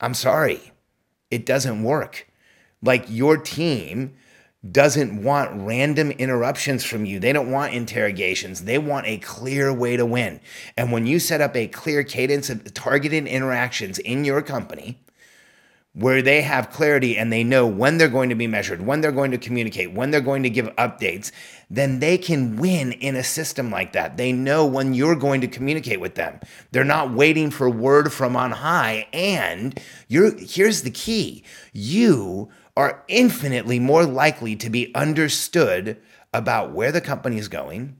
I'm 0.00 0.14
sorry. 0.14 0.72
It 1.30 1.46
doesn't 1.46 1.82
work. 1.82 2.28
Like 2.82 3.06
your 3.08 3.36
team 3.36 4.14
doesn't 4.70 5.22
want 5.22 5.50
random 5.54 6.10
interruptions 6.12 6.84
from 6.84 7.04
you. 7.04 7.18
They 7.18 7.32
don't 7.32 7.50
want 7.50 7.74
interrogations. 7.74 8.64
They 8.64 8.78
want 8.78 9.06
a 9.06 9.18
clear 9.18 9.72
way 9.72 9.96
to 9.96 10.06
win. 10.06 10.40
And 10.76 10.90
when 10.90 11.06
you 11.06 11.18
set 11.18 11.40
up 11.40 11.54
a 11.54 11.66
clear 11.66 12.02
cadence 12.02 12.48
of 12.48 12.72
targeted 12.72 13.26
interactions 13.26 13.98
in 13.98 14.24
your 14.24 14.40
company, 14.40 15.03
where 15.94 16.22
they 16.22 16.42
have 16.42 16.70
clarity 16.70 17.16
and 17.16 17.32
they 17.32 17.44
know 17.44 17.66
when 17.68 17.98
they're 17.98 18.08
going 18.08 18.28
to 18.28 18.34
be 18.34 18.48
measured, 18.48 18.84
when 18.84 19.00
they're 19.00 19.12
going 19.12 19.30
to 19.30 19.38
communicate, 19.38 19.92
when 19.92 20.10
they're 20.10 20.20
going 20.20 20.42
to 20.42 20.50
give 20.50 20.66
updates, 20.74 21.30
then 21.70 22.00
they 22.00 22.18
can 22.18 22.56
win 22.56 22.90
in 22.92 23.14
a 23.14 23.22
system 23.22 23.70
like 23.70 23.92
that. 23.92 24.16
They 24.16 24.32
know 24.32 24.66
when 24.66 24.92
you're 24.92 25.14
going 25.14 25.40
to 25.42 25.46
communicate 25.46 26.00
with 26.00 26.16
them. 26.16 26.40
They're 26.72 26.82
not 26.82 27.12
waiting 27.12 27.50
for 27.50 27.70
word 27.70 28.12
from 28.12 28.34
on 28.34 28.50
high. 28.50 29.06
And 29.12 29.80
you're, 30.08 30.36
here's 30.36 30.82
the 30.82 30.90
key 30.90 31.44
you 31.72 32.50
are 32.76 33.04
infinitely 33.06 33.78
more 33.78 34.04
likely 34.04 34.56
to 34.56 34.68
be 34.68 34.92
understood 34.96 35.96
about 36.32 36.72
where 36.72 36.90
the 36.90 37.00
company 37.00 37.38
is 37.38 37.46
going, 37.46 37.96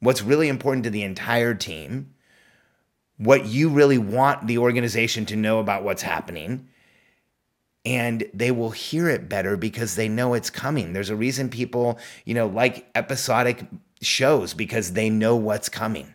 what's 0.00 0.20
really 0.20 0.48
important 0.48 0.84
to 0.84 0.90
the 0.90 1.02
entire 1.02 1.54
team, 1.54 2.12
what 3.16 3.46
you 3.46 3.70
really 3.70 3.96
want 3.96 4.46
the 4.46 4.58
organization 4.58 5.24
to 5.24 5.36
know 5.36 5.60
about 5.60 5.82
what's 5.82 6.02
happening 6.02 6.68
and 7.84 8.24
they 8.34 8.50
will 8.50 8.70
hear 8.70 9.08
it 9.08 9.28
better 9.28 9.56
because 9.56 9.96
they 9.96 10.08
know 10.08 10.34
it's 10.34 10.50
coming. 10.50 10.92
There's 10.92 11.10
a 11.10 11.16
reason 11.16 11.48
people, 11.48 11.98
you 12.24 12.34
know, 12.34 12.46
like 12.46 12.86
episodic 12.94 13.64
shows 14.02 14.54
because 14.54 14.92
they 14.92 15.08
know 15.08 15.36
what's 15.36 15.68
coming. 15.68 16.14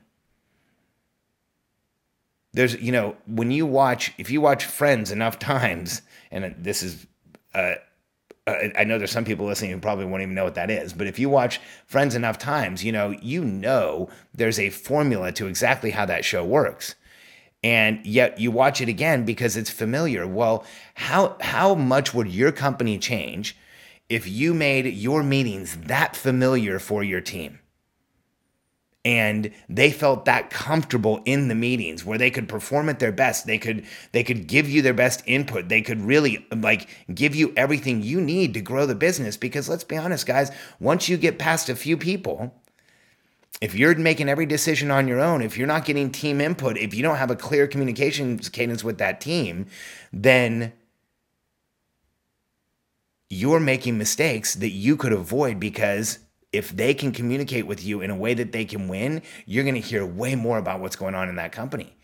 There's, 2.54 2.76
you 2.76 2.92
know, 2.92 3.16
when 3.26 3.52
you 3.52 3.66
watch, 3.66 4.14
if 4.18 4.30
you 4.30 4.42
watch 4.42 4.66
Friends 4.66 5.12
enough 5.12 5.40
times, 5.40 6.02
and 6.32 6.56
this 6.58 6.84
is, 6.84 7.08
uh, 7.54 7.76
uh, 8.48 8.56
I 8.78 8.84
know 8.84 9.00
there's 9.00 9.12
some 9.12 9.26
people 9.26 9.48
listening 9.48 9.72
who 9.72 9.80
probably 9.80 10.06
won't 10.06 10.22
even 10.22 10.36
know 10.36 10.44
what 10.44 10.56
that 10.56 10.70
is, 10.70 10.94
but 10.94 11.08
if 11.08 11.18
you 11.18 11.30
watch 11.30 11.60
Friends 11.88 12.14
enough 12.14 12.38
times, 12.38 12.84
you 12.84 12.92
know, 12.92 13.10
you 13.10 13.44
know 13.44 14.10
there's 14.36 14.60
a 14.60 14.70
formula 14.70 15.32
to 15.32 15.48
exactly 15.48 15.90
how 15.92 16.06
that 16.06 16.24
show 16.24 16.46
works 16.46 16.94
and 17.66 18.06
yet 18.06 18.40
you 18.40 18.52
watch 18.52 18.80
it 18.80 18.88
again 18.88 19.26
because 19.26 19.58
it's 19.58 19.72
familiar. 19.72 20.28
Well, 20.28 20.64
how 20.94 21.36
how 21.42 21.74
much 21.74 22.14
would 22.14 22.28
your 22.28 22.52
company 22.52 23.00
change 23.00 23.58
if 24.08 24.28
you 24.28 24.54
made 24.54 24.86
your 24.86 25.24
meetings 25.24 25.76
that 25.76 26.16
familiar 26.16 26.80
for 26.80 27.04
your 27.04 27.22
team? 27.22 27.60
and 29.04 29.52
they 29.70 29.92
felt 29.92 30.26
that 30.26 30.50
comfortable 30.50 31.22
in 31.26 31.48
the 31.48 31.54
meetings 31.54 32.04
where 32.04 32.18
they 32.18 32.32
could 32.32 32.50
perform 32.50 32.90
at 32.90 32.98
their 32.98 33.12
best 33.12 33.46
they 33.46 33.60
could 33.60 33.86
they 34.14 34.24
could 34.24 34.48
give 34.48 34.68
you 34.68 34.82
their 34.82 34.96
best 34.96 35.22
input 35.28 35.70
they 35.70 35.80
could 35.80 36.02
really 36.02 36.44
like 36.52 36.90
give 37.14 37.36
you 37.36 37.54
everything 37.56 38.02
you 38.02 38.20
need 38.20 38.52
to 38.56 38.62
grow 38.62 38.88
the 38.88 38.96
business 38.96 39.38
because 39.38 39.70
let's 39.70 39.84
be 39.84 39.96
honest 39.96 40.26
guys 40.26 40.50
once 40.80 41.08
you 41.08 41.18
get 41.18 41.38
past 41.38 41.70
a 41.70 41.76
few 41.76 41.96
people 41.96 42.52
if 43.62 43.74
you're 43.74 43.96
making 43.96 44.30
every 44.30 44.46
decision 44.46 44.92
on 44.92 45.08
your 45.08 45.20
own, 45.20 45.42
if 45.42 45.58
you're 45.58 45.68
not 45.68 45.86
getting 45.86 46.12
team 46.12 46.42
input, 46.42 46.78
if 46.78 46.94
you 46.94 47.02
don't 47.02 47.18
have 47.18 47.32
a 47.32 47.36
clear 47.36 47.68
communications 47.68 48.50
cadence 48.50 48.84
with 48.84 48.98
that 48.98 49.22
team, 49.22 49.68
then 50.12 50.74
you're 53.30 53.60
making 53.60 53.98
mistakes 53.98 54.56
that 54.56 54.70
you 54.70 54.98
could 54.98 55.14
avoid 55.14 55.60
because 55.60 56.20
if 56.52 56.70
they 56.76 56.94
can 56.94 57.12
communicate 57.12 57.68
with 57.68 57.84
you 57.84 58.02
in 58.02 58.10
a 58.10 58.16
way 58.16 58.34
that 58.34 58.52
they 58.52 58.66
can 58.66 58.88
win, 58.88 59.22
you're 59.46 59.64
going 59.64 59.76
to 59.76 59.82
hear 59.82 60.06
way 60.06 60.36
more 60.36 60.58
about 60.58 60.80
what's 60.80 60.96
going 60.96 61.16
on 61.16 61.28
in 61.28 61.36
that 61.36 61.52
company. 61.52 61.96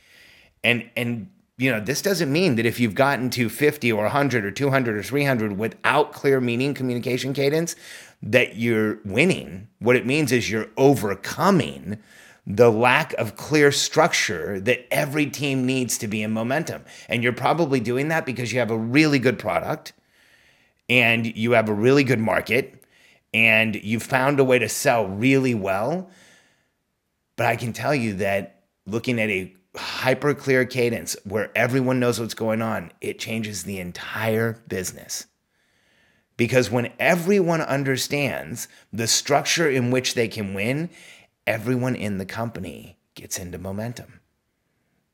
And 0.64 0.90
and 0.96 1.30
you 1.58 1.72
know, 1.72 1.80
this 1.80 2.02
doesn't 2.02 2.32
mean 2.32 2.56
that 2.56 2.66
if 2.66 2.80
you've 2.80 2.96
gotten 2.96 3.30
to 3.32 3.50
50 3.50 3.92
or 3.92 4.04
100 4.04 4.46
or 4.46 4.52
200 4.52 4.98
or 4.98 5.04
300 5.04 5.58
without 5.58 6.12
clear 6.12 6.42
meaning 6.42 6.74
communication 6.74 7.34
cadence, 7.34 7.76
that 8.22 8.56
you're 8.56 9.00
winning. 9.04 9.68
What 9.80 9.96
it 9.96 10.06
means 10.06 10.32
is 10.32 10.50
you're 10.50 10.70
overcoming 10.78 11.98
the 12.46 12.72
lack 12.72 13.14
of 13.14 13.36
clear 13.36 13.72
structure 13.72 14.60
that 14.62 14.92
every 14.92 15.28
team 15.28 15.66
needs 15.66 15.98
to 16.00 16.08
be 16.08 16.24
in 16.24 16.32
momentum. 16.32 16.84
And 17.08 17.24
you're 17.24 17.34
probably 17.34 17.80
doing 17.80 18.08
that 18.08 18.26
because 18.26 18.52
you 18.52 18.60
have 18.60 18.72
a 18.72 18.78
really 18.78 19.20
good 19.20 19.38
product 19.38 19.94
and 20.90 21.26
you 21.38 21.52
have 21.52 21.70
a 21.70 21.74
really 21.74 22.04
good 22.04 22.20
market 22.20 22.84
and 23.34 23.76
you've 23.76 24.04
found 24.04 24.40
a 24.40 24.44
way 24.44 24.60
to 24.60 24.68
sell 24.68 25.06
really 25.08 25.54
well. 25.54 26.10
But 27.36 27.46
I 27.46 27.56
can 27.56 27.74
tell 27.74 27.96
you 27.96 28.16
that 28.16 28.64
looking 28.86 29.20
at 29.20 29.30
a 29.30 29.54
hyper 29.76 30.34
clear 30.34 30.66
cadence 30.66 31.16
where 31.24 31.52
everyone 31.56 32.00
knows 32.00 32.20
what's 32.20 32.34
going 32.34 32.62
on, 32.62 32.92
it 33.00 33.20
changes 33.20 33.64
the 33.64 33.80
entire 33.80 34.62
business. 34.68 35.28
Because 36.38 36.72
when 36.72 36.92
everyone 37.00 37.62
understands 37.62 38.68
the 38.92 39.08
structure 39.08 39.70
in 39.70 39.92
which 39.92 40.16
they 40.16 40.28
can 40.28 40.54
win, 40.54 40.90
everyone 41.46 41.96
in 41.96 42.18
the 42.18 42.26
company 42.26 42.98
gets 43.16 43.38
into 43.38 43.58
momentum. 43.58 44.20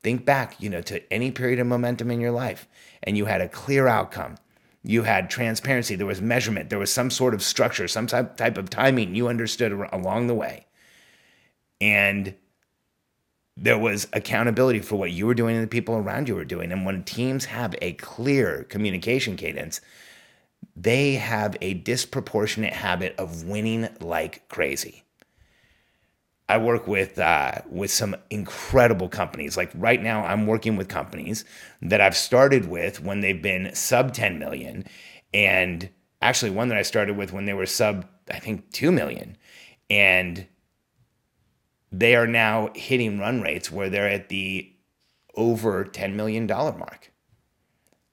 Think 0.03 0.25
back, 0.25 0.55
you 0.61 0.69
know, 0.69 0.81
to 0.83 1.11
any 1.11 1.31
period 1.31 1.59
of 1.59 1.67
momentum 1.67 2.11
in 2.11 2.21
your 2.21 2.31
life 2.31 2.67
and 3.03 3.17
you 3.17 3.25
had 3.25 3.41
a 3.41 3.49
clear 3.49 3.87
outcome. 3.87 4.35
You 4.83 5.03
had 5.03 5.29
transparency, 5.29 5.95
there 5.95 6.07
was 6.07 6.21
measurement, 6.21 6.69
there 6.69 6.79
was 6.79 6.93
some 6.93 7.09
sort 7.09 7.33
of 7.33 7.43
structure, 7.43 7.89
some 7.89 8.07
type 8.07 8.57
of 8.57 8.69
timing 8.69 9.15
you 9.15 9.27
understood 9.27 9.73
along 9.91 10.27
the 10.27 10.35
way. 10.35 10.65
And 11.81 12.35
there 13.59 13.77
was 13.77 14.07
accountability 14.13 14.79
for 14.79 14.97
what 14.97 15.11
you 15.11 15.25
were 15.25 15.33
doing 15.33 15.55
and 15.55 15.63
the 15.63 15.69
people 15.69 15.95
around 15.95 16.29
you 16.29 16.35
were 16.35 16.45
doing. 16.45 16.71
And 16.71 16.85
when 16.85 17.03
teams 17.03 17.45
have 17.45 17.75
a 17.81 17.93
clear 17.93 18.63
communication 18.65 19.35
cadence, 19.35 19.81
they 20.75 21.13
have 21.13 21.57
a 21.59 21.73
disproportionate 21.73 22.73
habit 22.73 23.15
of 23.17 23.45
winning 23.45 23.89
like 23.99 24.47
crazy. 24.47 25.03
I 26.47 26.59
work 26.59 26.87
with 26.87 27.19
uh, 27.19 27.61
with 27.67 27.91
some 27.91 28.15
incredible 28.29 29.09
companies. 29.09 29.57
Like 29.57 29.71
right 29.75 30.01
now, 30.01 30.23
I'm 30.23 30.45
working 30.45 30.77
with 30.77 30.87
companies 30.87 31.43
that 31.81 31.99
I've 31.99 32.15
started 32.15 32.69
with 32.69 33.01
when 33.01 33.19
they've 33.19 33.41
been 33.41 33.73
sub 33.75 34.13
10 34.13 34.39
million, 34.39 34.85
and 35.33 35.89
actually 36.21 36.51
one 36.51 36.69
that 36.69 36.77
I 36.77 36.83
started 36.83 37.17
with 37.17 37.33
when 37.33 37.45
they 37.45 37.53
were 37.53 37.65
sub 37.65 38.07
I 38.31 38.39
think 38.39 38.71
2 38.71 38.91
million, 38.91 39.35
and 39.89 40.47
they 41.99 42.15
are 42.15 42.27
now 42.27 42.69
hitting 42.75 43.19
run 43.19 43.41
rates 43.41 43.71
where 43.71 43.89
they're 43.89 44.09
at 44.09 44.29
the 44.29 44.71
over 45.35 45.83
$10 45.85 46.13
million 46.13 46.45
mark. 46.47 47.11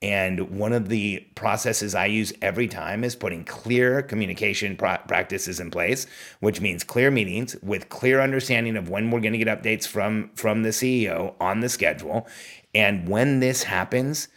And 0.00 0.50
one 0.58 0.74
of 0.74 0.88
the 0.88 1.20
processes 1.34 1.94
I 1.94 2.06
use 2.06 2.32
every 2.42 2.68
time 2.68 3.04
is 3.04 3.16
putting 3.16 3.44
clear 3.44 4.02
communication 4.02 4.76
practices 4.76 5.60
in 5.60 5.70
place, 5.70 6.06
which 6.40 6.60
means 6.60 6.84
clear 6.84 7.10
meetings 7.10 7.56
with 7.62 7.88
clear 7.88 8.20
understanding 8.20 8.76
of 8.76 8.90
when 8.90 9.10
we're 9.10 9.20
going 9.20 9.32
to 9.32 9.42
get 9.42 9.48
updates 9.48 9.86
from 9.86 10.30
from 10.34 10.62
the 10.62 10.70
CEO 10.70 11.34
on 11.40 11.60
the 11.60 11.70
schedule. 11.70 12.26
And 12.74 13.08
when 13.08 13.40
this 13.40 13.62
happens, 13.62 14.28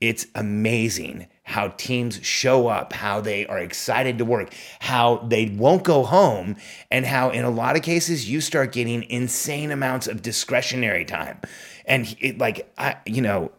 it's 0.00 0.26
amazing 0.34 1.28
how 1.44 1.68
teams 1.68 2.18
show 2.22 2.68
up, 2.68 2.92
how 2.94 3.20
they 3.20 3.46
are 3.46 3.58
excited 3.58 4.18
to 4.18 4.24
work, 4.24 4.52
how 4.80 5.18
they 5.18 5.46
won't 5.46 5.84
go 5.84 6.02
home, 6.02 6.56
and 6.90 7.04
how 7.04 7.30
in 7.30 7.44
a 7.44 7.50
lot 7.50 7.76
of 7.76 7.82
cases 7.82 8.28
you 8.28 8.40
start 8.40 8.72
getting 8.72 9.02
insane 9.04 9.70
amounts 9.70 10.06
of 10.06 10.22
discretionary 10.22 11.04
time. 11.04 11.38
And 11.84 12.16
it, 12.18 12.38
like 12.38 12.72
I, 12.78 12.96
you 13.06 13.20
know, 13.20 13.52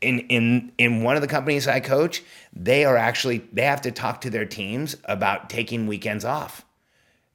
in 0.00 0.20
in 0.20 0.72
in 0.78 1.02
one 1.02 1.14
of 1.14 1.22
the 1.22 1.28
companies 1.28 1.68
I 1.68 1.78
coach, 1.78 2.22
they 2.52 2.84
are 2.84 2.96
actually 2.96 3.38
they 3.52 3.62
have 3.62 3.82
to 3.82 3.92
talk 3.92 4.20
to 4.22 4.30
their 4.30 4.44
teams 4.44 4.96
about 5.04 5.48
taking 5.48 5.86
weekends 5.86 6.24
off 6.24 6.64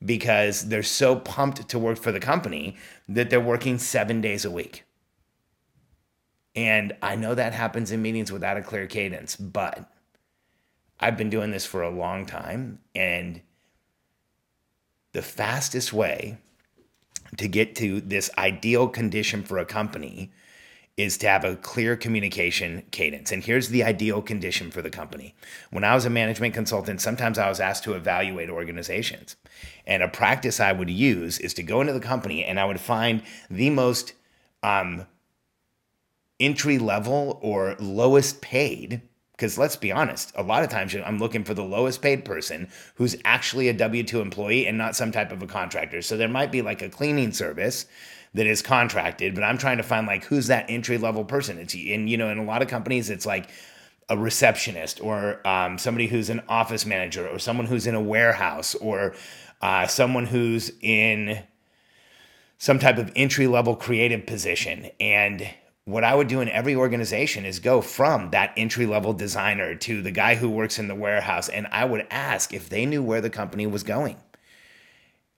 because 0.06 0.68
they're 0.68 0.84
so 0.84 1.16
pumped 1.16 1.70
to 1.70 1.80
work 1.80 1.98
for 1.98 2.12
the 2.12 2.20
company 2.20 2.76
that 3.08 3.30
they're 3.30 3.40
working 3.40 3.80
7 3.80 4.20
days 4.20 4.44
a 4.44 4.52
week. 4.52 4.84
And 6.56 6.94
I 7.02 7.16
know 7.16 7.34
that 7.34 7.54
happens 7.54 7.90
in 7.90 8.02
meetings 8.02 8.32
without 8.32 8.58
a 8.58 8.62
clear 8.62 8.86
cadence, 8.86 9.38
but 9.38 9.90
I've 11.04 11.18
been 11.18 11.30
doing 11.30 11.52
this 11.52 11.66
for 11.66 11.82
a 11.82 11.90
long 11.90 12.26
time. 12.26 12.80
And 12.96 13.42
the 15.12 15.22
fastest 15.22 15.92
way 15.92 16.38
to 17.36 17.50
get 17.50 17.76
to 17.76 18.00
this 18.00 18.30
ideal 18.38 18.88
condition 18.88 19.44
for 19.44 19.58
a 19.58 19.66
company 19.66 20.32
is 20.96 21.18
to 21.18 21.28
have 21.28 21.44
a 21.44 21.58
clear 21.58 21.98
communication 21.98 22.84
cadence. 22.92 23.34
And 23.34 23.44
here's 23.44 23.68
the 23.68 23.84
ideal 23.84 24.22
condition 24.22 24.72
for 24.72 24.82
the 24.82 24.90
company. 24.90 25.36
When 25.72 25.84
I 25.84 25.94
was 25.94 26.06
a 26.06 26.10
management 26.10 26.54
consultant, 26.54 27.02
sometimes 27.02 27.38
I 27.38 27.50
was 27.50 27.60
asked 27.60 27.84
to 27.84 27.96
evaluate 27.96 28.50
organizations. 28.50 29.36
And 29.86 30.04
a 30.04 30.08
practice 30.08 30.62
I 30.62 30.72
would 30.72 30.90
use 30.90 31.38
is 31.38 31.54
to 31.56 31.64
go 31.64 31.82
into 31.82 31.92
the 31.92 32.00
company 32.00 32.46
and 32.46 32.58
I 32.58 32.66
would 32.66 32.80
find 32.80 33.24
the 33.50 33.72
most 33.72 34.14
um, 34.62 35.06
entry 36.40 36.78
level 36.78 37.40
or 37.42 37.76
lowest 37.78 38.42
paid 38.42 39.02
because 39.34 39.58
let's 39.58 39.76
be 39.76 39.92
honest, 39.92 40.32
a 40.36 40.44
lot 40.44 40.64
of 40.64 40.70
times 40.70 40.96
I'm 40.96 41.18
looking 41.18 41.44
for 41.44 41.54
the 41.54 41.64
lowest 41.64 42.02
paid 42.02 42.24
person 42.24 42.70
who's 42.96 43.16
actually 43.26 43.68
a 43.68 43.74
W 43.74 44.04
2 44.04 44.22
employee 44.22 44.68
and 44.68 44.78
not 44.78 44.96
some 44.96 45.12
type 45.12 45.32
of 45.32 45.42
a 45.42 45.48
contractor. 45.48 46.02
So 46.02 46.18
there 46.18 46.30
might 46.30 46.52
be 46.52 46.62
like 46.62 46.82
a 46.82 46.90
cleaning 46.90 47.32
service 47.32 47.88
that 48.36 48.46
is 48.46 48.62
contracted, 48.62 49.34
but 49.36 49.44
I'm 49.44 49.58
trying 49.58 49.78
to 49.78 49.84
find 49.84 50.06
like 50.08 50.26
who's 50.26 50.48
that 50.48 50.66
entry 50.70 50.98
level 50.98 51.26
person. 51.26 51.58
It's, 51.58 51.74
and 51.74 52.10
you 52.10 52.18
know, 52.18 52.30
in 52.30 52.38
a 52.38 52.44
lot 52.44 52.62
of 52.62 52.68
companies, 52.68 53.10
it's 53.10 53.26
like 53.26 53.50
a 54.10 54.18
receptionist 54.18 55.02
or 55.02 55.46
um, 55.48 55.78
somebody 55.78 56.08
who's 56.08 56.30
an 56.30 56.42
office 56.48 56.86
manager 56.86 57.28
or 57.28 57.40
someone 57.40 57.66
who's 57.66 57.88
in 57.88 57.96
a 57.96 58.02
warehouse 58.02 58.76
or 58.76 59.16
uh, 59.62 59.88
someone 59.88 60.26
who's 60.26 60.72
in 60.82 61.44
some 62.58 62.80
type 62.80 62.98
of 62.98 63.12
entry 63.16 63.48
level 63.48 63.76
creative 63.76 64.26
position. 64.26 64.90
And 65.00 65.50
what 65.86 66.04
I 66.04 66.16
would 66.16 66.28
do 66.28 66.40
in 66.40 66.48
every 66.50 66.76
organization 66.76 67.46
is 67.46 67.60
go 67.60 67.82
from 67.82 68.30
that 68.32 68.54
entry 68.56 68.86
level 68.86 69.14
designer 69.14 69.76
to 69.76 70.02
the 70.02 70.12
guy 70.12 70.36
who 70.36 70.50
works 70.50 70.80
in 70.80 70.88
the 70.88 70.96
warehouse. 70.96 71.50
And 71.50 71.68
I 71.72 71.84
would 71.84 72.08
ask 72.10 72.54
if 72.54 72.70
they 72.70 72.86
knew 72.86 73.04
where 73.04 73.22
the 73.22 73.30
company 73.30 73.68
was 73.68 73.84
going. 73.84 74.18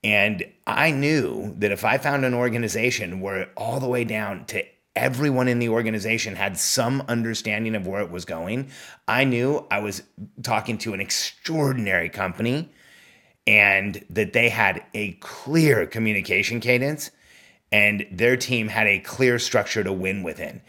And 0.04 0.44
I 0.66 0.92
knew 0.92 1.54
that 1.58 1.72
if 1.72 1.84
I 1.84 1.98
found 1.98 2.24
an 2.24 2.34
organization 2.34 3.20
where 3.20 3.50
all 3.56 3.80
the 3.80 3.88
way 3.88 4.04
down 4.04 4.44
to 4.46 4.64
everyone 4.94 5.48
in 5.48 5.58
the 5.58 5.68
organization 5.68 6.36
had 6.36 6.56
some 6.56 7.02
understanding 7.08 7.74
of 7.74 7.88
where 7.88 8.02
it 8.02 8.10
was 8.10 8.24
going, 8.24 8.70
I 9.08 9.24
knew 9.24 9.66
I 9.68 9.80
was 9.80 10.04
talking 10.44 10.78
to 10.78 10.94
an 10.94 11.00
extraordinary 11.00 12.08
company 12.08 12.70
and 13.48 14.04
that 14.10 14.32
they 14.32 14.48
had 14.48 14.84
a 14.94 15.12
clear 15.14 15.86
communication 15.86 16.60
cadence 16.60 17.10
and 17.72 18.06
their 18.10 18.36
team 18.36 18.68
had 18.68 18.86
a 18.86 19.00
clear 19.00 19.38
structure 19.38 19.82
to 19.82 19.92
win 19.92 20.22
within. 20.22 20.62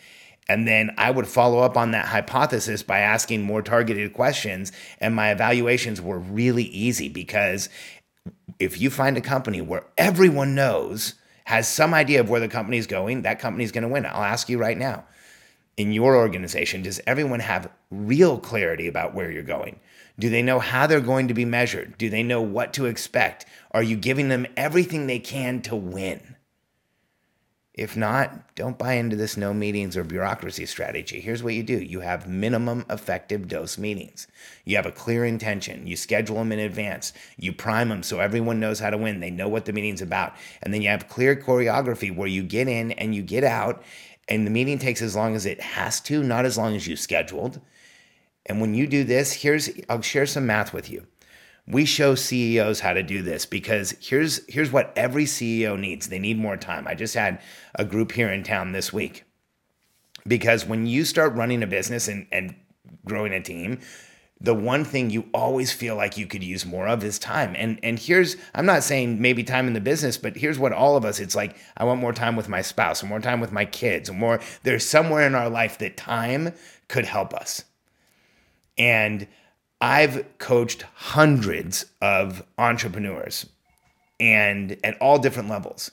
And 0.50 0.68
then 0.68 0.92
I 0.98 1.12
would 1.12 1.28
follow 1.28 1.60
up 1.60 1.76
on 1.76 1.92
that 1.92 2.06
hypothesis 2.06 2.82
by 2.82 3.00
asking 3.00 3.42
more 3.42 3.62
targeted 3.62 4.14
questions. 4.14 4.72
And 5.00 5.14
my 5.14 5.32
evaluations 5.32 6.02
were 6.02 6.20
really 6.20 6.64
easy 6.64 7.10
because 7.10 7.70
if 8.60 8.80
you 8.80 8.90
find 8.90 9.18
a 9.18 9.22
company 9.22 9.62
where 9.62 9.86
everyone 9.98 10.56
knows, 10.56 11.16
has 11.46 11.68
some 11.68 11.94
idea 11.94 12.20
of 12.20 12.30
where 12.30 12.40
the 12.40 12.48
company 12.48 12.78
is 12.78 12.88
going, 12.88 13.22
that 13.22 13.40
company 13.40 13.64
is 13.64 13.72
going 13.72 13.84
to 13.84 13.90
win. 13.90 14.06
I'll 14.06 14.24
ask 14.24 14.50
you 14.50 14.58
right 14.58 14.78
now 14.78 15.06
in 15.78 15.92
your 15.92 16.16
organization, 16.16 16.82
does 16.82 17.00
everyone 17.06 17.40
have 17.40 17.72
real 17.92 18.40
clarity 18.40 18.88
about 18.88 19.14
where 19.14 19.32
you're 19.32 19.44
going? 19.44 19.80
Do 20.18 20.30
they 20.30 20.42
know 20.42 20.60
how 20.60 20.88
they're 20.88 21.00
going 21.00 21.28
to 21.28 21.36
be 21.36 21.46
measured? 21.46 21.98
Do 21.98 22.10
they 22.10 22.24
know 22.24 22.42
what 22.42 22.74
to 22.74 22.86
expect? 22.86 23.46
Are 23.72 23.84
you 23.84 23.96
giving 23.96 24.30
them 24.30 24.48
everything 24.58 25.06
they 25.06 25.20
can 25.20 25.62
to 25.64 25.76
win? 25.76 26.36
If 27.78 27.96
not, 27.96 28.56
don't 28.56 28.80
buy 28.80 28.94
into 28.94 29.16
this 29.16 29.38
no 29.38 29.54
meetings 29.54 29.96
or 29.96 30.04
bureaucracy 30.04 30.66
strategy. 30.66 31.22
Here's 31.22 31.44
what 31.44 31.54
you 31.54 31.62
do 31.62 31.78
you 31.78 32.00
have 32.00 32.28
minimum 32.28 32.84
effective 32.90 33.48
dose 33.48 33.78
meetings. 33.78 34.26
You 34.66 34.78
have 34.78 34.88
a 34.88 34.92
clear 34.92 35.24
intention. 35.24 35.86
You 35.86 35.96
schedule 35.96 36.38
them 36.38 36.52
in 36.52 36.58
advance. 36.58 37.14
You 37.38 37.54
prime 37.54 37.90
them 37.90 38.02
so 38.02 38.20
everyone 38.20 38.60
knows 38.60 38.80
how 38.80 38.90
to 38.90 38.98
win. 38.98 39.20
They 39.20 39.30
know 39.30 39.48
what 39.48 39.66
the 39.66 39.74
meeting's 39.74 40.02
about. 40.02 40.34
And 40.64 40.74
then 40.74 40.82
you 40.82 40.90
have 40.90 41.08
clear 41.08 41.36
choreography 41.36 42.14
where 42.14 42.28
you 42.28 42.42
get 42.42 42.68
in 42.68 42.94
and 42.94 43.14
you 43.14 43.22
get 43.22 43.44
out, 43.44 43.84
and 44.28 44.46
the 44.46 44.52
meeting 44.52 44.80
takes 44.80 45.04
as 45.04 45.16
long 45.16 45.36
as 45.36 45.46
it 45.46 45.62
has 45.62 46.02
to, 46.02 46.24
not 46.24 46.46
as 46.46 46.58
long 46.58 46.76
as 46.76 46.88
you 46.88 46.96
scheduled. 46.96 47.62
And 48.48 48.60
when 48.60 48.74
you 48.74 48.88
do 48.88 49.04
this, 49.04 49.34
here's 49.34 49.70
I'll 49.88 50.02
share 50.02 50.26
some 50.26 50.48
math 50.48 50.74
with 50.74 50.90
you 50.90 51.06
we 51.68 51.84
show 51.84 52.16
CEOs 52.16 52.80
how 52.80 52.94
to 52.94 53.04
do 53.04 53.22
this 53.22 53.46
because 53.46 53.94
here's 54.00 54.46
here's 54.48 54.72
what 54.72 54.94
every 54.96 55.26
CEO 55.26 55.78
needs. 55.78 56.08
They 56.08 56.20
need 56.20 56.38
more 56.38 56.58
time. 56.58 56.88
I 56.88 56.96
just 56.96 57.14
had 57.14 57.42
a 57.76 57.84
group 57.84 58.14
here 58.14 58.30
in 58.30 58.44
town 58.44 58.72
this 58.72 58.94
week. 58.94 59.26
Because 60.26 60.66
when 60.66 60.88
you 60.88 61.06
start 61.06 61.36
running 61.36 61.64
a 61.64 61.68
business 61.68 62.08
and, 62.08 62.28
and 62.32 62.56
growing 63.06 63.34
a 63.34 63.42
team, 63.42 63.80
the 64.40 64.54
one 64.54 64.84
thing 64.84 65.10
you 65.10 65.30
always 65.34 65.72
feel 65.72 65.96
like 65.96 66.18
you 66.18 66.28
could 66.28 66.44
use 66.44 66.66
more 66.66 66.88
of 66.88 67.04
is 67.04 67.20
time. 67.20 67.54
And 67.58 67.80
and 67.84 68.00
here's 68.00 68.38
I'm 68.56 68.66
not 68.66 68.84
saying 68.84 69.22
maybe 69.22 69.44
time 69.44 69.68
in 69.68 69.74
the 69.74 69.82
business, 69.82 70.18
but 70.18 70.38
here's 70.38 70.60
what 70.60 70.72
all 70.72 70.96
of 70.96 71.04
us 71.04 71.20
it's 71.20 71.36
like 71.36 71.58
I 71.76 71.84
want 71.84 72.00
more 72.00 72.14
time 72.14 72.38
with 72.38 72.48
my 72.48 72.62
spouse, 72.62 73.04
or 73.04 73.08
more 73.08 73.20
time 73.20 73.42
with 73.42 73.52
my 73.52 73.66
kids, 73.66 74.10
or 74.10 74.14
more 74.14 74.40
there's 74.64 74.86
somewhere 74.86 75.28
in 75.28 75.36
our 75.36 75.50
life 75.50 75.78
that 75.80 75.98
time 75.98 76.54
could 76.88 77.06
help 77.06 77.34
us. 77.34 77.66
And 78.78 79.28
I've 79.80 80.26
coached 80.40 80.84
hundreds 80.94 81.86
of 82.02 82.44
entrepreneurs 82.58 83.46
and 84.20 84.78
at 84.84 84.98
all 85.00 85.20
different 85.20 85.50
levels. 85.50 85.92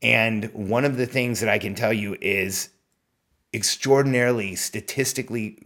And 0.00 0.46
one 0.54 0.84
of 0.84 0.96
the 0.96 1.06
things 1.06 1.40
that 1.40 1.48
I 1.48 1.58
can 1.58 1.74
tell 1.74 1.92
you 1.92 2.16
is 2.20 2.70
extraordinarily 3.52 4.54
statistically 4.56 5.58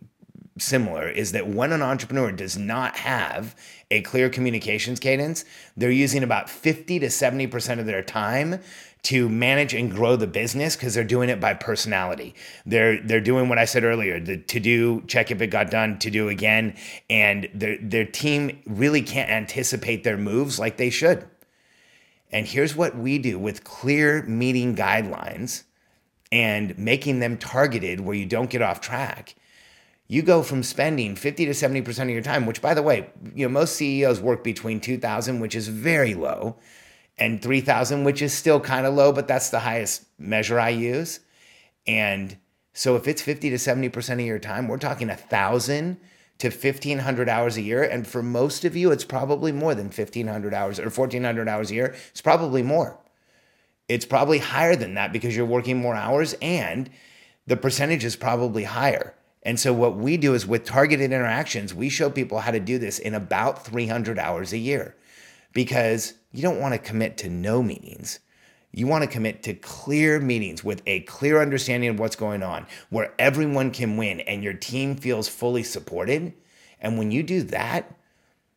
similar 0.59 1.09
is 1.09 1.33
that 1.33 1.47
when 1.47 1.73
an 1.73 1.83
entrepreneur 1.83 2.33
does 2.33 2.57
not 2.57 2.97
have 2.97 3.55
a 3.91 4.01
clear 4.03 4.29
communications 4.29 4.99
cadence, 4.99 5.45
they're 5.77 5.91
using 5.91 6.23
about 6.23 6.51
50 6.51 6.99
to 6.99 7.07
70% 7.07 7.79
of 7.79 7.87
their 7.87 8.03
time 8.03 8.61
to 9.07 9.29
manage 9.29 9.73
and 9.73 9.89
grow 9.91 10.17
the 10.17 10.27
business 10.27 10.75
because 10.75 10.93
they're 10.95 11.05
doing 11.05 11.29
it 11.29 11.41
by 11.41 11.55
personality. 11.55 12.35
They're 12.65 13.01
they're 13.01 13.21
doing 13.21 13.49
what 13.49 13.57
I 13.57 13.65
said 13.65 13.85
earlier, 13.85 14.19
the 14.19 14.37
to 14.37 14.59
do, 14.59 15.03
check 15.07 15.31
if 15.31 15.41
it 15.41 15.47
got 15.47 15.71
done, 15.71 16.01
to 16.01 16.11
do 16.11 16.29
again, 16.29 16.77
and 17.09 17.49
their 17.55 17.79
their 17.81 18.05
team 18.05 18.61
really 18.67 19.03
can't 19.03 19.31
anticipate 19.31 20.03
their 20.03 20.17
moves 20.17 20.59
like 20.59 20.77
they 20.77 20.91
should. 20.91 21.25
And 22.33 22.49
here's 22.49 22.75
what 22.75 22.97
we 22.97 23.19
do 23.19 23.39
with 23.39 23.63
clear 23.63 24.25
meeting 24.25 24.75
guidelines 24.75 25.63
and 26.33 26.77
making 26.77 27.21
them 27.21 27.39
targeted 27.39 28.01
where 28.01 28.17
you 28.17 28.27
don't 28.27 28.51
get 28.51 28.61
off 28.61 28.81
track. 28.81 29.37
You 30.09 30.23
go 30.23 30.43
from 30.43 30.65
spending 30.65 31.15
50 31.15 31.47
to 31.47 31.53
70% 31.53 32.03
of 32.03 32.11
your 32.11 32.23
time, 32.23 32.45
which 32.45 32.61
by 32.61 32.75
the 32.75 32.83
way, 32.83 33.11
you 33.35 33.47
know, 33.47 33.53
most 33.53 33.77
CEOs 33.77 34.21
work 34.21 34.43
between 34.43 34.81
2000, 34.81 35.39
which 35.39 35.55
is 35.55 35.69
very 35.69 36.15
low, 36.15 36.57
and 37.19 37.43
3000 37.43 38.05
which 38.05 38.23
is 38.23 38.33
still 38.33 38.61
kind 38.61 38.87
of 38.87 38.95
low 38.95 39.13
but 39.13 39.29
that's 39.29 39.51
the 39.51 39.61
highest 39.61 40.05
measure 40.19 40.61
i 40.61 40.69
use. 40.69 41.21
And 41.87 42.37
so 42.73 42.97
if 42.97 43.07
it's 43.07 43.23
50 43.23 43.51
to 43.51 43.57
70% 43.57 44.13
of 44.15 44.21
your 44.21 44.39
time 44.39 44.69
we're 44.69 44.79
talking 44.79 45.09
1000 45.09 45.97
to 46.39 46.49
1500 46.49 47.29
hours 47.29 47.57
a 47.57 47.63
year. 47.63 47.83
And 47.83 48.07
for 48.07 48.23
most 48.23 48.65
of 48.65 48.77
you 48.77 48.91
it's 48.91 49.05
probably 49.05 49.53
more 49.53 49.75
than 49.75 49.87
1500 49.87 50.53
hours 50.53 50.79
or 50.79 50.91
1400 50.91 51.49
hours 51.49 51.71
a 51.71 51.75
year. 51.75 51.95
It's 52.11 52.21
probably 52.21 52.63
more. 52.63 52.99
It's 53.89 54.05
probably 54.05 54.39
higher 54.39 54.77
than 54.77 54.95
that 54.95 55.13
because 55.13 55.37
you're 55.37 55.47
working 55.47 55.79
more 55.79 55.95
hours 55.95 56.35
and 56.43 56.91
the 57.47 57.57
percentage 57.57 58.05
is 58.05 58.17
probably 58.17 58.65
higher. 58.65 59.15
And 59.45 59.61
so 59.61 59.73
what 59.73 59.97
we 59.97 60.17
do 60.17 60.35
is 60.35 60.45
with 60.45 60.65
targeted 60.65 61.13
interactions 61.13 61.73
we 61.73 61.89
show 61.89 62.11
people 62.11 62.41
how 62.41 62.51
to 62.51 62.61
do 62.61 62.79
this 62.79 62.99
in 62.99 63.15
about 63.15 63.65
300 63.65 64.19
hours 64.19 64.53
a 64.53 64.59
year 64.59 64.97
because 65.57 66.13
you 66.33 66.43
don't 66.43 66.61
want 66.61 66.75
to 66.75 66.79
commit 66.79 67.17
to 67.17 67.31
no 67.31 67.63
meetings. 67.63 68.21
You 68.73 68.87
want 68.87 69.05
to 69.05 69.09
commit 69.11 69.43
to 69.45 69.55
clear 69.55 70.21
meetings 70.21 70.63
with 70.63 70.83
a 70.87 71.01
clear 71.01 71.41
understanding 71.41 71.89
of 71.89 71.99
what's 71.99 72.15
going 72.15 72.43
on, 72.43 72.67
where 72.91 73.15
everyone 73.19 73.71
can 73.71 73.97
win 73.97 74.21
and 74.21 74.45
your 74.45 74.53
team 74.53 74.97
feels 74.97 75.29
fully 75.31 75.63
supported. 75.63 76.35
And 76.79 76.99
when 76.99 77.11
you 77.11 77.23
do 77.23 77.43
that, 77.45 77.91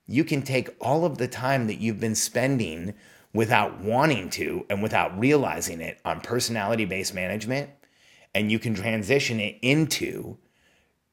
you 0.08 0.26
can 0.26 0.42
take 0.42 0.76
all 0.82 1.06
of 1.06 1.18
the 1.18 1.30
time 1.30 1.68
that 1.68 1.80
you've 1.80 2.02
been 2.02 2.16
spending 2.16 2.94
without 3.34 3.80
wanting 3.80 4.30
to 4.32 4.66
and 4.70 4.84
without 4.84 5.18
realizing 5.18 5.80
it 5.80 6.02
on 6.04 6.20
personality 6.20 6.84
based 6.84 7.14
management, 7.14 7.70
and 8.36 8.52
you 8.52 8.60
can 8.60 8.76
transition 8.76 9.40
it 9.40 9.58
into 9.62 10.38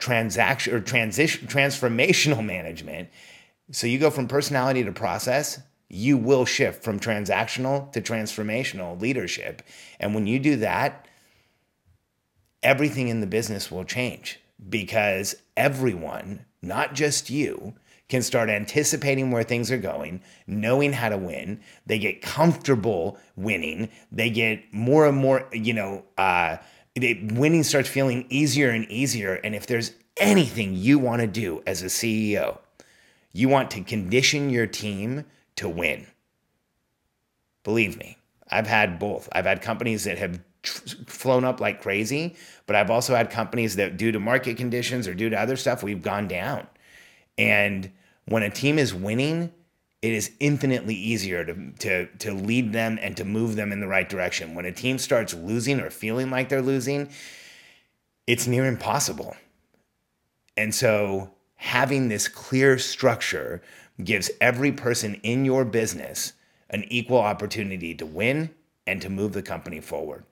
transaction 0.00 0.74
or 0.74 0.80
transition 0.80 1.46
transformational 1.46 2.44
management. 2.44 3.08
So 3.70 3.86
you 3.86 4.00
go 4.00 4.10
from 4.10 4.26
personality 4.26 4.82
to 4.82 4.90
process, 4.90 5.60
you 5.88 6.16
will 6.16 6.44
shift 6.44 6.82
from 6.82 6.98
transactional 6.98 7.90
to 7.92 8.00
transformational 8.00 9.00
leadership. 9.00 9.62
And 10.00 10.14
when 10.14 10.26
you 10.26 10.38
do 10.38 10.56
that, 10.56 11.06
everything 12.62 13.08
in 13.08 13.20
the 13.20 13.26
business 13.26 13.70
will 13.70 13.84
change 13.84 14.40
because 14.68 15.36
everyone, 15.56 16.44
not 16.62 16.94
just 16.94 17.30
you, 17.30 17.74
can 18.08 18.22
start 18.22 18.48
anticipating 18.48 19.30
where 19.30 19.42
things 19.42 19.70
are 19.70 19.78
going, 19.78 20.22
knowing 20.46 20.92
how 20.92 21.08
to 21.08 21.16
win. 21.16 21.60
They 21.86 21.98
get 21.98 22.22
comfortable 22.22 23.18
winning. 23.34 23.90
They 24.12 24.30
get 24.30 24.72
more 24.72 25.06
and 25.06 25.16
more, 25.16 25.48
you 25.52 25.72
know, 25.72 26.04
uh, 26.16 26.58
they, 26.94 27.28
winning 27.32 27.64
starts 27.64 27.88
feeling 27.88 28.26
easier 28.28 28.70
and 28.70 28.88
easier. 28.90 29.34
And 29.34 29.54
if 29.54 29.66
there's 29.66 29.92
anything 30.16 30.74
you 30.74 30.98
want 30.98 31.20
to 31.20 31.26
do 31.26 31.62
as 31.66 31.82
a 31.82 31.86
CEO, 31.86 32.58
you 33.32 33.48
want 33.48 33.70
to 33.72 33.82
condition 33.82 34.50
your 34.50 34.66
team 34.66 35.24
to 35.56 35.68
win. 35.68 36.06
Believe 37.64 37.98
me, 37.98 38.16
I've 38.50 38.66
had 38.66 38.98
both. 38.98 39.28
I've 39.32 39.44
had 39.44 39.62
companies 39.62 40.04
that 40.04 40.18
have 40.18 40.40
flown 41.06 41.44
up 41.44 41.60
like 41.60 41.82
crazy, 41.82 42.36
but 42.66 42.76
I've 42.76 42.90
also 42.90 43.14
had 43.14 43.30
companies 43.30 43.76
that, 43.76 43.96
due 43.96 44.12
to 44.12 44.20
market 44.20 44.56
conditions 44.56 45.08
or 45.08 45.14
due 45.14 45.30
to 45.30 45.40
other 45.40 45.56
stuff, 45.56 45.82
we've 45.82 46.02
gone 46.02 46.28
down. 46.28 46.66
And 47.38 47.90
when 48.26 48.42
a 48.42 48.50
team 48.50 48.78
is 48.78 48.94
winning, 48.94 49.52
it 50.02 50.12
is 50.12 50.32
infinitely 50.40 50.94
easier 50.94 51.44
to, 51.44 51.72
to, 51.80 52.06
to 52.18 52.32
lead 52.32 52.72
them 52.72 52.98
and 53.00 53.16
to 53.16 53.24
move 53.24 53.56
them 53.56 53.72
in 53.72 53.80
the 53.80 53.88
right 53.88 54.08
direction. 54.08 54.54
When 54.54 54.64
a 54.64 54.72
team 54.72 54.98
starts 54.98 55.34
losing 55.34 55.80
or 55.80 55.90
feeling 55.90 56.30
like 56.30 56.48
they're 56.48 56.62
losing, 56.62 57.10
it's 58.26 58.46
near 58.46 58.66
impossible. 58.66 59.36
And 60.56 60.74
so, 60.74 61.30
having 61.56 62.08
this 62.08 62.28
clear 62.28 62.78
structure 62.78 63.62
gives 64.02 64.30
every 64.40 64.72
person 64.72 65.14
in 65.22 65.44
your 65.44 65.64
business 65.64 66.32
an 66.70 66.84
equal 66.88 67.20
opportunity 67.20 67.94
to 67.94 68.06
win 68.06 68.50
and 68.86 69.00
to 69.02 69.10
move 69.10 69.32
the 69.32 69.42
company 69.42 69.80
forward. 69.80 70.24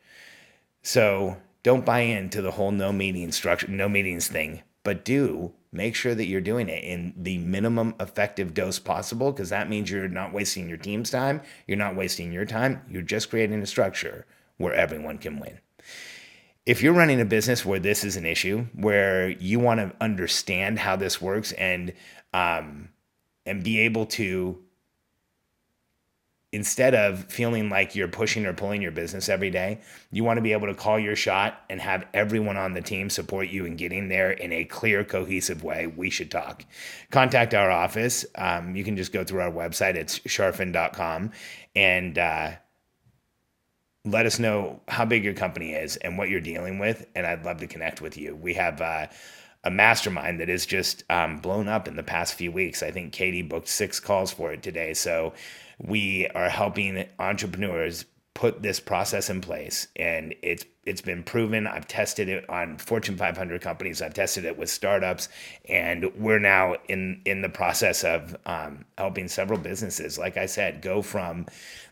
So, 0.82 1.38
don't 1.62 1.84
buy 1.84 2.00
into 2.00 2.42
the 2.42 2.50
whole 2.52 2.70
no 2.70 2.92
meeting 2.92 3.32
structure, 3.32 3.68
no 3.68 3.88
meetings 3.88 4.28
thing, 4.28 4.62
but 4.82 5.04
do 5.04 5.54
make 5.72 5.94
sure 5.94 6.14
that 6.14 6.26
you're 6.26 6.40
doing 6.40 6.68
it 6.68 6.84
in 6.84 7.12
the 7.16 7.38
minimum 7.38 7.94
effective 7.98 8.54
dose 8.54 8.78
possible 8.78 9.32
because 9.32 9.48
that 9.48 9.68
means 9.68 9.90
you're 9.90 10.08
not 10.08 10.32
wasting 10.32 10.68
your 10.68 10.78
team's 10.78 11.10
time, 11.10 11.40
you're 11.66 11.78
not 11.78 11.96
wasting 11.96 12.32
your 12.32 12.44
time, 12.44 12.82
you're 12.88 13.02
just 13.02 13.30
creating 13.30 13.60
a 13.60 13.66
structure 13.66 14.26
where 14.58 14.74
everyone 14.74 15.18
can 15.18 15.40
win. 15.40 15.58
If 16.64 16.82
you're 16.82 16.92
running 16.92 17.20
a 17.20 17.26
business 17.26 17.64
where 17.64 17.80
this 17.80 18.04
is 18.04 18.16
an 18.16 18.24
issue, 18.24 18.66
where 18.74 19.30
you 19.30 19.58
want 19.58 19.80
to 19.80 19.92
understand 20.00 20.78
how 20.78 20.96
this 20.96 21.20
works 21.20 21.52
and 21.52 21.92
um, 22.32 22.88
and 23.46 23.62
be 23.62 23.80
able 23.80 24.06
to 24.06 24.58
instead 26.54 26.94
of 26.94 27.24
feeling 27.24 27.68
like 27.68 27.96
you're 27.96 28.06
pushing 28.06 28.46
or 28.46 28.52
pulling 28.52 28.80
your 28.80 28.92
business 28.92 29.28
every 29.28 29.50
day, 29.50 29.80
you 30.12 30.22
want 30.22 30.36
to 30.36 30.40
be 30.40 30.52
able 30.52 30.68
to 30.68 30.74
call 30.74 31.00
your 31.00 31.16
shot 31.16 31.60
and 31.68 31.80
have 31.80 32.06
everyone 32.14 32.56
on 32.56 32.74
the 32.74 32.80
team 32.80 33.10
support 33.10 33.48
you 33.48 33.64
in 33.64 33.74
getting 33.74 34.08
there 34.08 34.30
in 34.30 34.52
a 34.52 34.64
clear, 34.64 35.02
cohesive 35.02 35.64
way. 35.64 35.88
We 35.88 36.10
should 36.10 36.30
talk. 36.30 36.64
Contact 37.10 37.54
our 37.54 37.72
office. 37.72 38.24
Um, 38.36 38.76
you 38.76 38.84
can 38.84 38.96
just 38.96 39.10
go 39.10 39.24
through 39.24 39.40
our 39.40 39.50
website. 39.50 39.96
It's 39.96 40.20
charfen.com 40.20 41.32
and 41.74 42.18
uh, 42.18 42.52
let 44.04 44.24
us 44.24 44.38
know 44.38 44.80
how 44.86 45.04
big 45.04 45.24
your 45.24 45.34
company 45.34 45.72
is 45.72 45.96
and 45.96 46.16
what 46.16 46.28
you're 46.28 46.40
dealing 46.40 46.78
with. 46.78 47.04
And 47.16 47.26
I'd 47.26 47.44
love 47.44 47.58
to 47.58 47.66
connect 47.66 48.00
with 48.00 48.16
you. 48.16 48.36
We 48.36 48.54
have, 48.54 48.80
uh, 48.80 49.08
a 49.64 49.70
mastermind 49.70 50.40
that 50.40 50.48
is 50.48 50.66
just 50.66 51.04
um, 51.10 51.38
blown 51.38 51.68
up 51.68 51.88
in 51.88 51.96
the 51.96 52.02
past 52.02 52.34
few 52.34 52.52
weeks. 52.52 52.82
I 52.82 52.90
think 52.90 53.12
Katie 53.12 53.42
booked 53.42 53.68
six 53.68 53.98
calls 53.98 54.30
for 54.30 54.52
it 54.52 54.62
today. 54.62 54.94
So 54.94 55.32
we 55.78 56.28
are 56.34 56.48
helping 56.48 57.06
entrepreneurs 57.18 58.04
put 58.34 58.62
this 58.62 58.80
process 58.80 59.30
in 59.30 59.40
place 59.40 59.88
and 59.96 60.34
it's 60.42 60.64
it's 60.86 61.00
been 61.00 61.22
proven 61.22 61.66
i've 61.66 61.86
tested 61.88 62.28
it 62.28 62.48
on 62.48 62.76
fortune 62.78 63.16
500 63.16 63.60
companies 63.60 64.02
i've 64.02 64.14
tested 64.14 64.44
it 64.44 64.56
with 64.56 64.70
startups 64.70 65.28
and 65.68 66.10
we're 66.16 66.38
now 66.38 66.74
in 66.88 67.20
in 67.24 67.42
the 67.42 67.48
process 67.48 68.04
of 68.04 68.36
um, 68.46 68.84
helping 68.98 69.28
several 69.28 69.58
businesses 69.58 70.18
like 70.18 70.36
i 70.36 70.46
said 70.46 70.82
go 70.82 71.02
from 71.02 71.46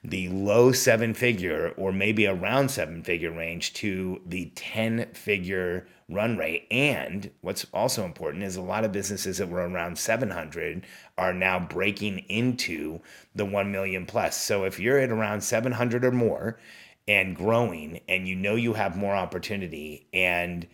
the 0.04 0.28
low 0.30 0.72
seven 0.72 1.14
figure 1.14 1.72
or 1.76 1.92
maybe 1.92 2.26
around 2.26 2.70
seven 2.70 3.02
figure 3.02 3.30
range 3.30 3.72
to 3.74 4.20
the 4.26 4.50
10 4.56 5.12
figure 5.14 5.86
run 6.08 6.36
rate. 6.36 6.66
And 6.70 7.30
what's 7.40 7.66
also 7.72 8.04
important 8.04 8.42
is 8.42 8.56
a 8.56 8.62
lot 8.62 8.84
of 8.84 8.92
businesses 8.92 9.38
that 9.38 9.48
were 9.48 9.66
around 9.68 9.98
700 9.98 10.84
are 11.16 11.32
now 11.32 11.60
breaking 11.60 12.20
into 12.28 13.00
the 13.34 13.44
1 13.44 13.70
million 13.70 14.06
plus. 14.06 14.36
So 14.36 14.64
if 14.64 14.80
you're 14.80 14.98
at 14.98 15.10
around 15.10 15.42
700 15.42 16.04
or 16.04 16.12
more 16.12 16.58
and 17.08 17.34
growing 17.36 18.00
and 18.08 18.28
you 18.28 18.36
know 18.36 18.54
you 18.54 18.74
have 18.74 18.96
more 18.96 19.14
opportunity 19.14 20.06
and 20.12 20.66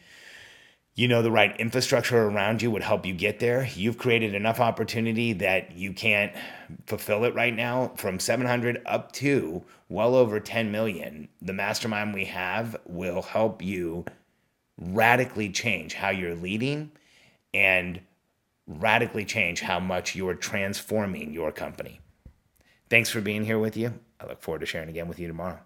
you 0.94 1.06
know 1.06 1.22
the 1.22 1.30
right 1.30 1.58
infrastructure 1.60 2.24
around 2.24 2.60
you 2.60 2.72
would 2.72 2.82
help 2.82 3.06
you 3.06 3.14
get 3.14 3.38
there. 3.38 3.68
You've 3.74 3.98
created 3.98 4.34
enough 4.34 4.58
opportunity 4.58 5.32
that 5.34 5.76
you 5.76 5.92
can't 5.92 6.32
fulfill 6.86 7.24
it 7.24 7.34
right 7.36 7.54
now 7.54 7.92
from 7.96 8.18
700 8.18 8.82
up 8.84 9.12
to 9.12 9.64
well 9.88 10.16
over 10.16 10.40
10 10.40 10.72
million. 10.72 11.28
The 11.40 11.52
mastermind 11.52 12.14
we 12.14 12.24
have 12.24 12.76
will 12.84 13.22
help 13.22 13.62
you 13.62 14.06
radically 14.76 15.50
change 15.50 15.94
how 15.94 16.10
you're 16.10 16.34
leading 16.34 16.90
and 17.54 18.00
radically 18.66 19.24
change 19.24 19.60
how 19.60 19.78
much 19.78 20.16
you're 20.16 20.34
transforming 20.34 21.32
your 21.32 21.52
company. 21.52 22.00
Thanks 22.90 23.08
for 23.08 23.20
being 23.20 23.44
here 23.44 23.58
with 23.58 23.76
you. 23.76 23.94
I 24.20 24.26
look 24.26 24.42
forward 24.42 24.60
to 24.60 24.66
sharing 24.66 24.88
again 24.88 25.06
with 25.06 25.18
you 25.18 25.28
tomorrow. 25.28 25.60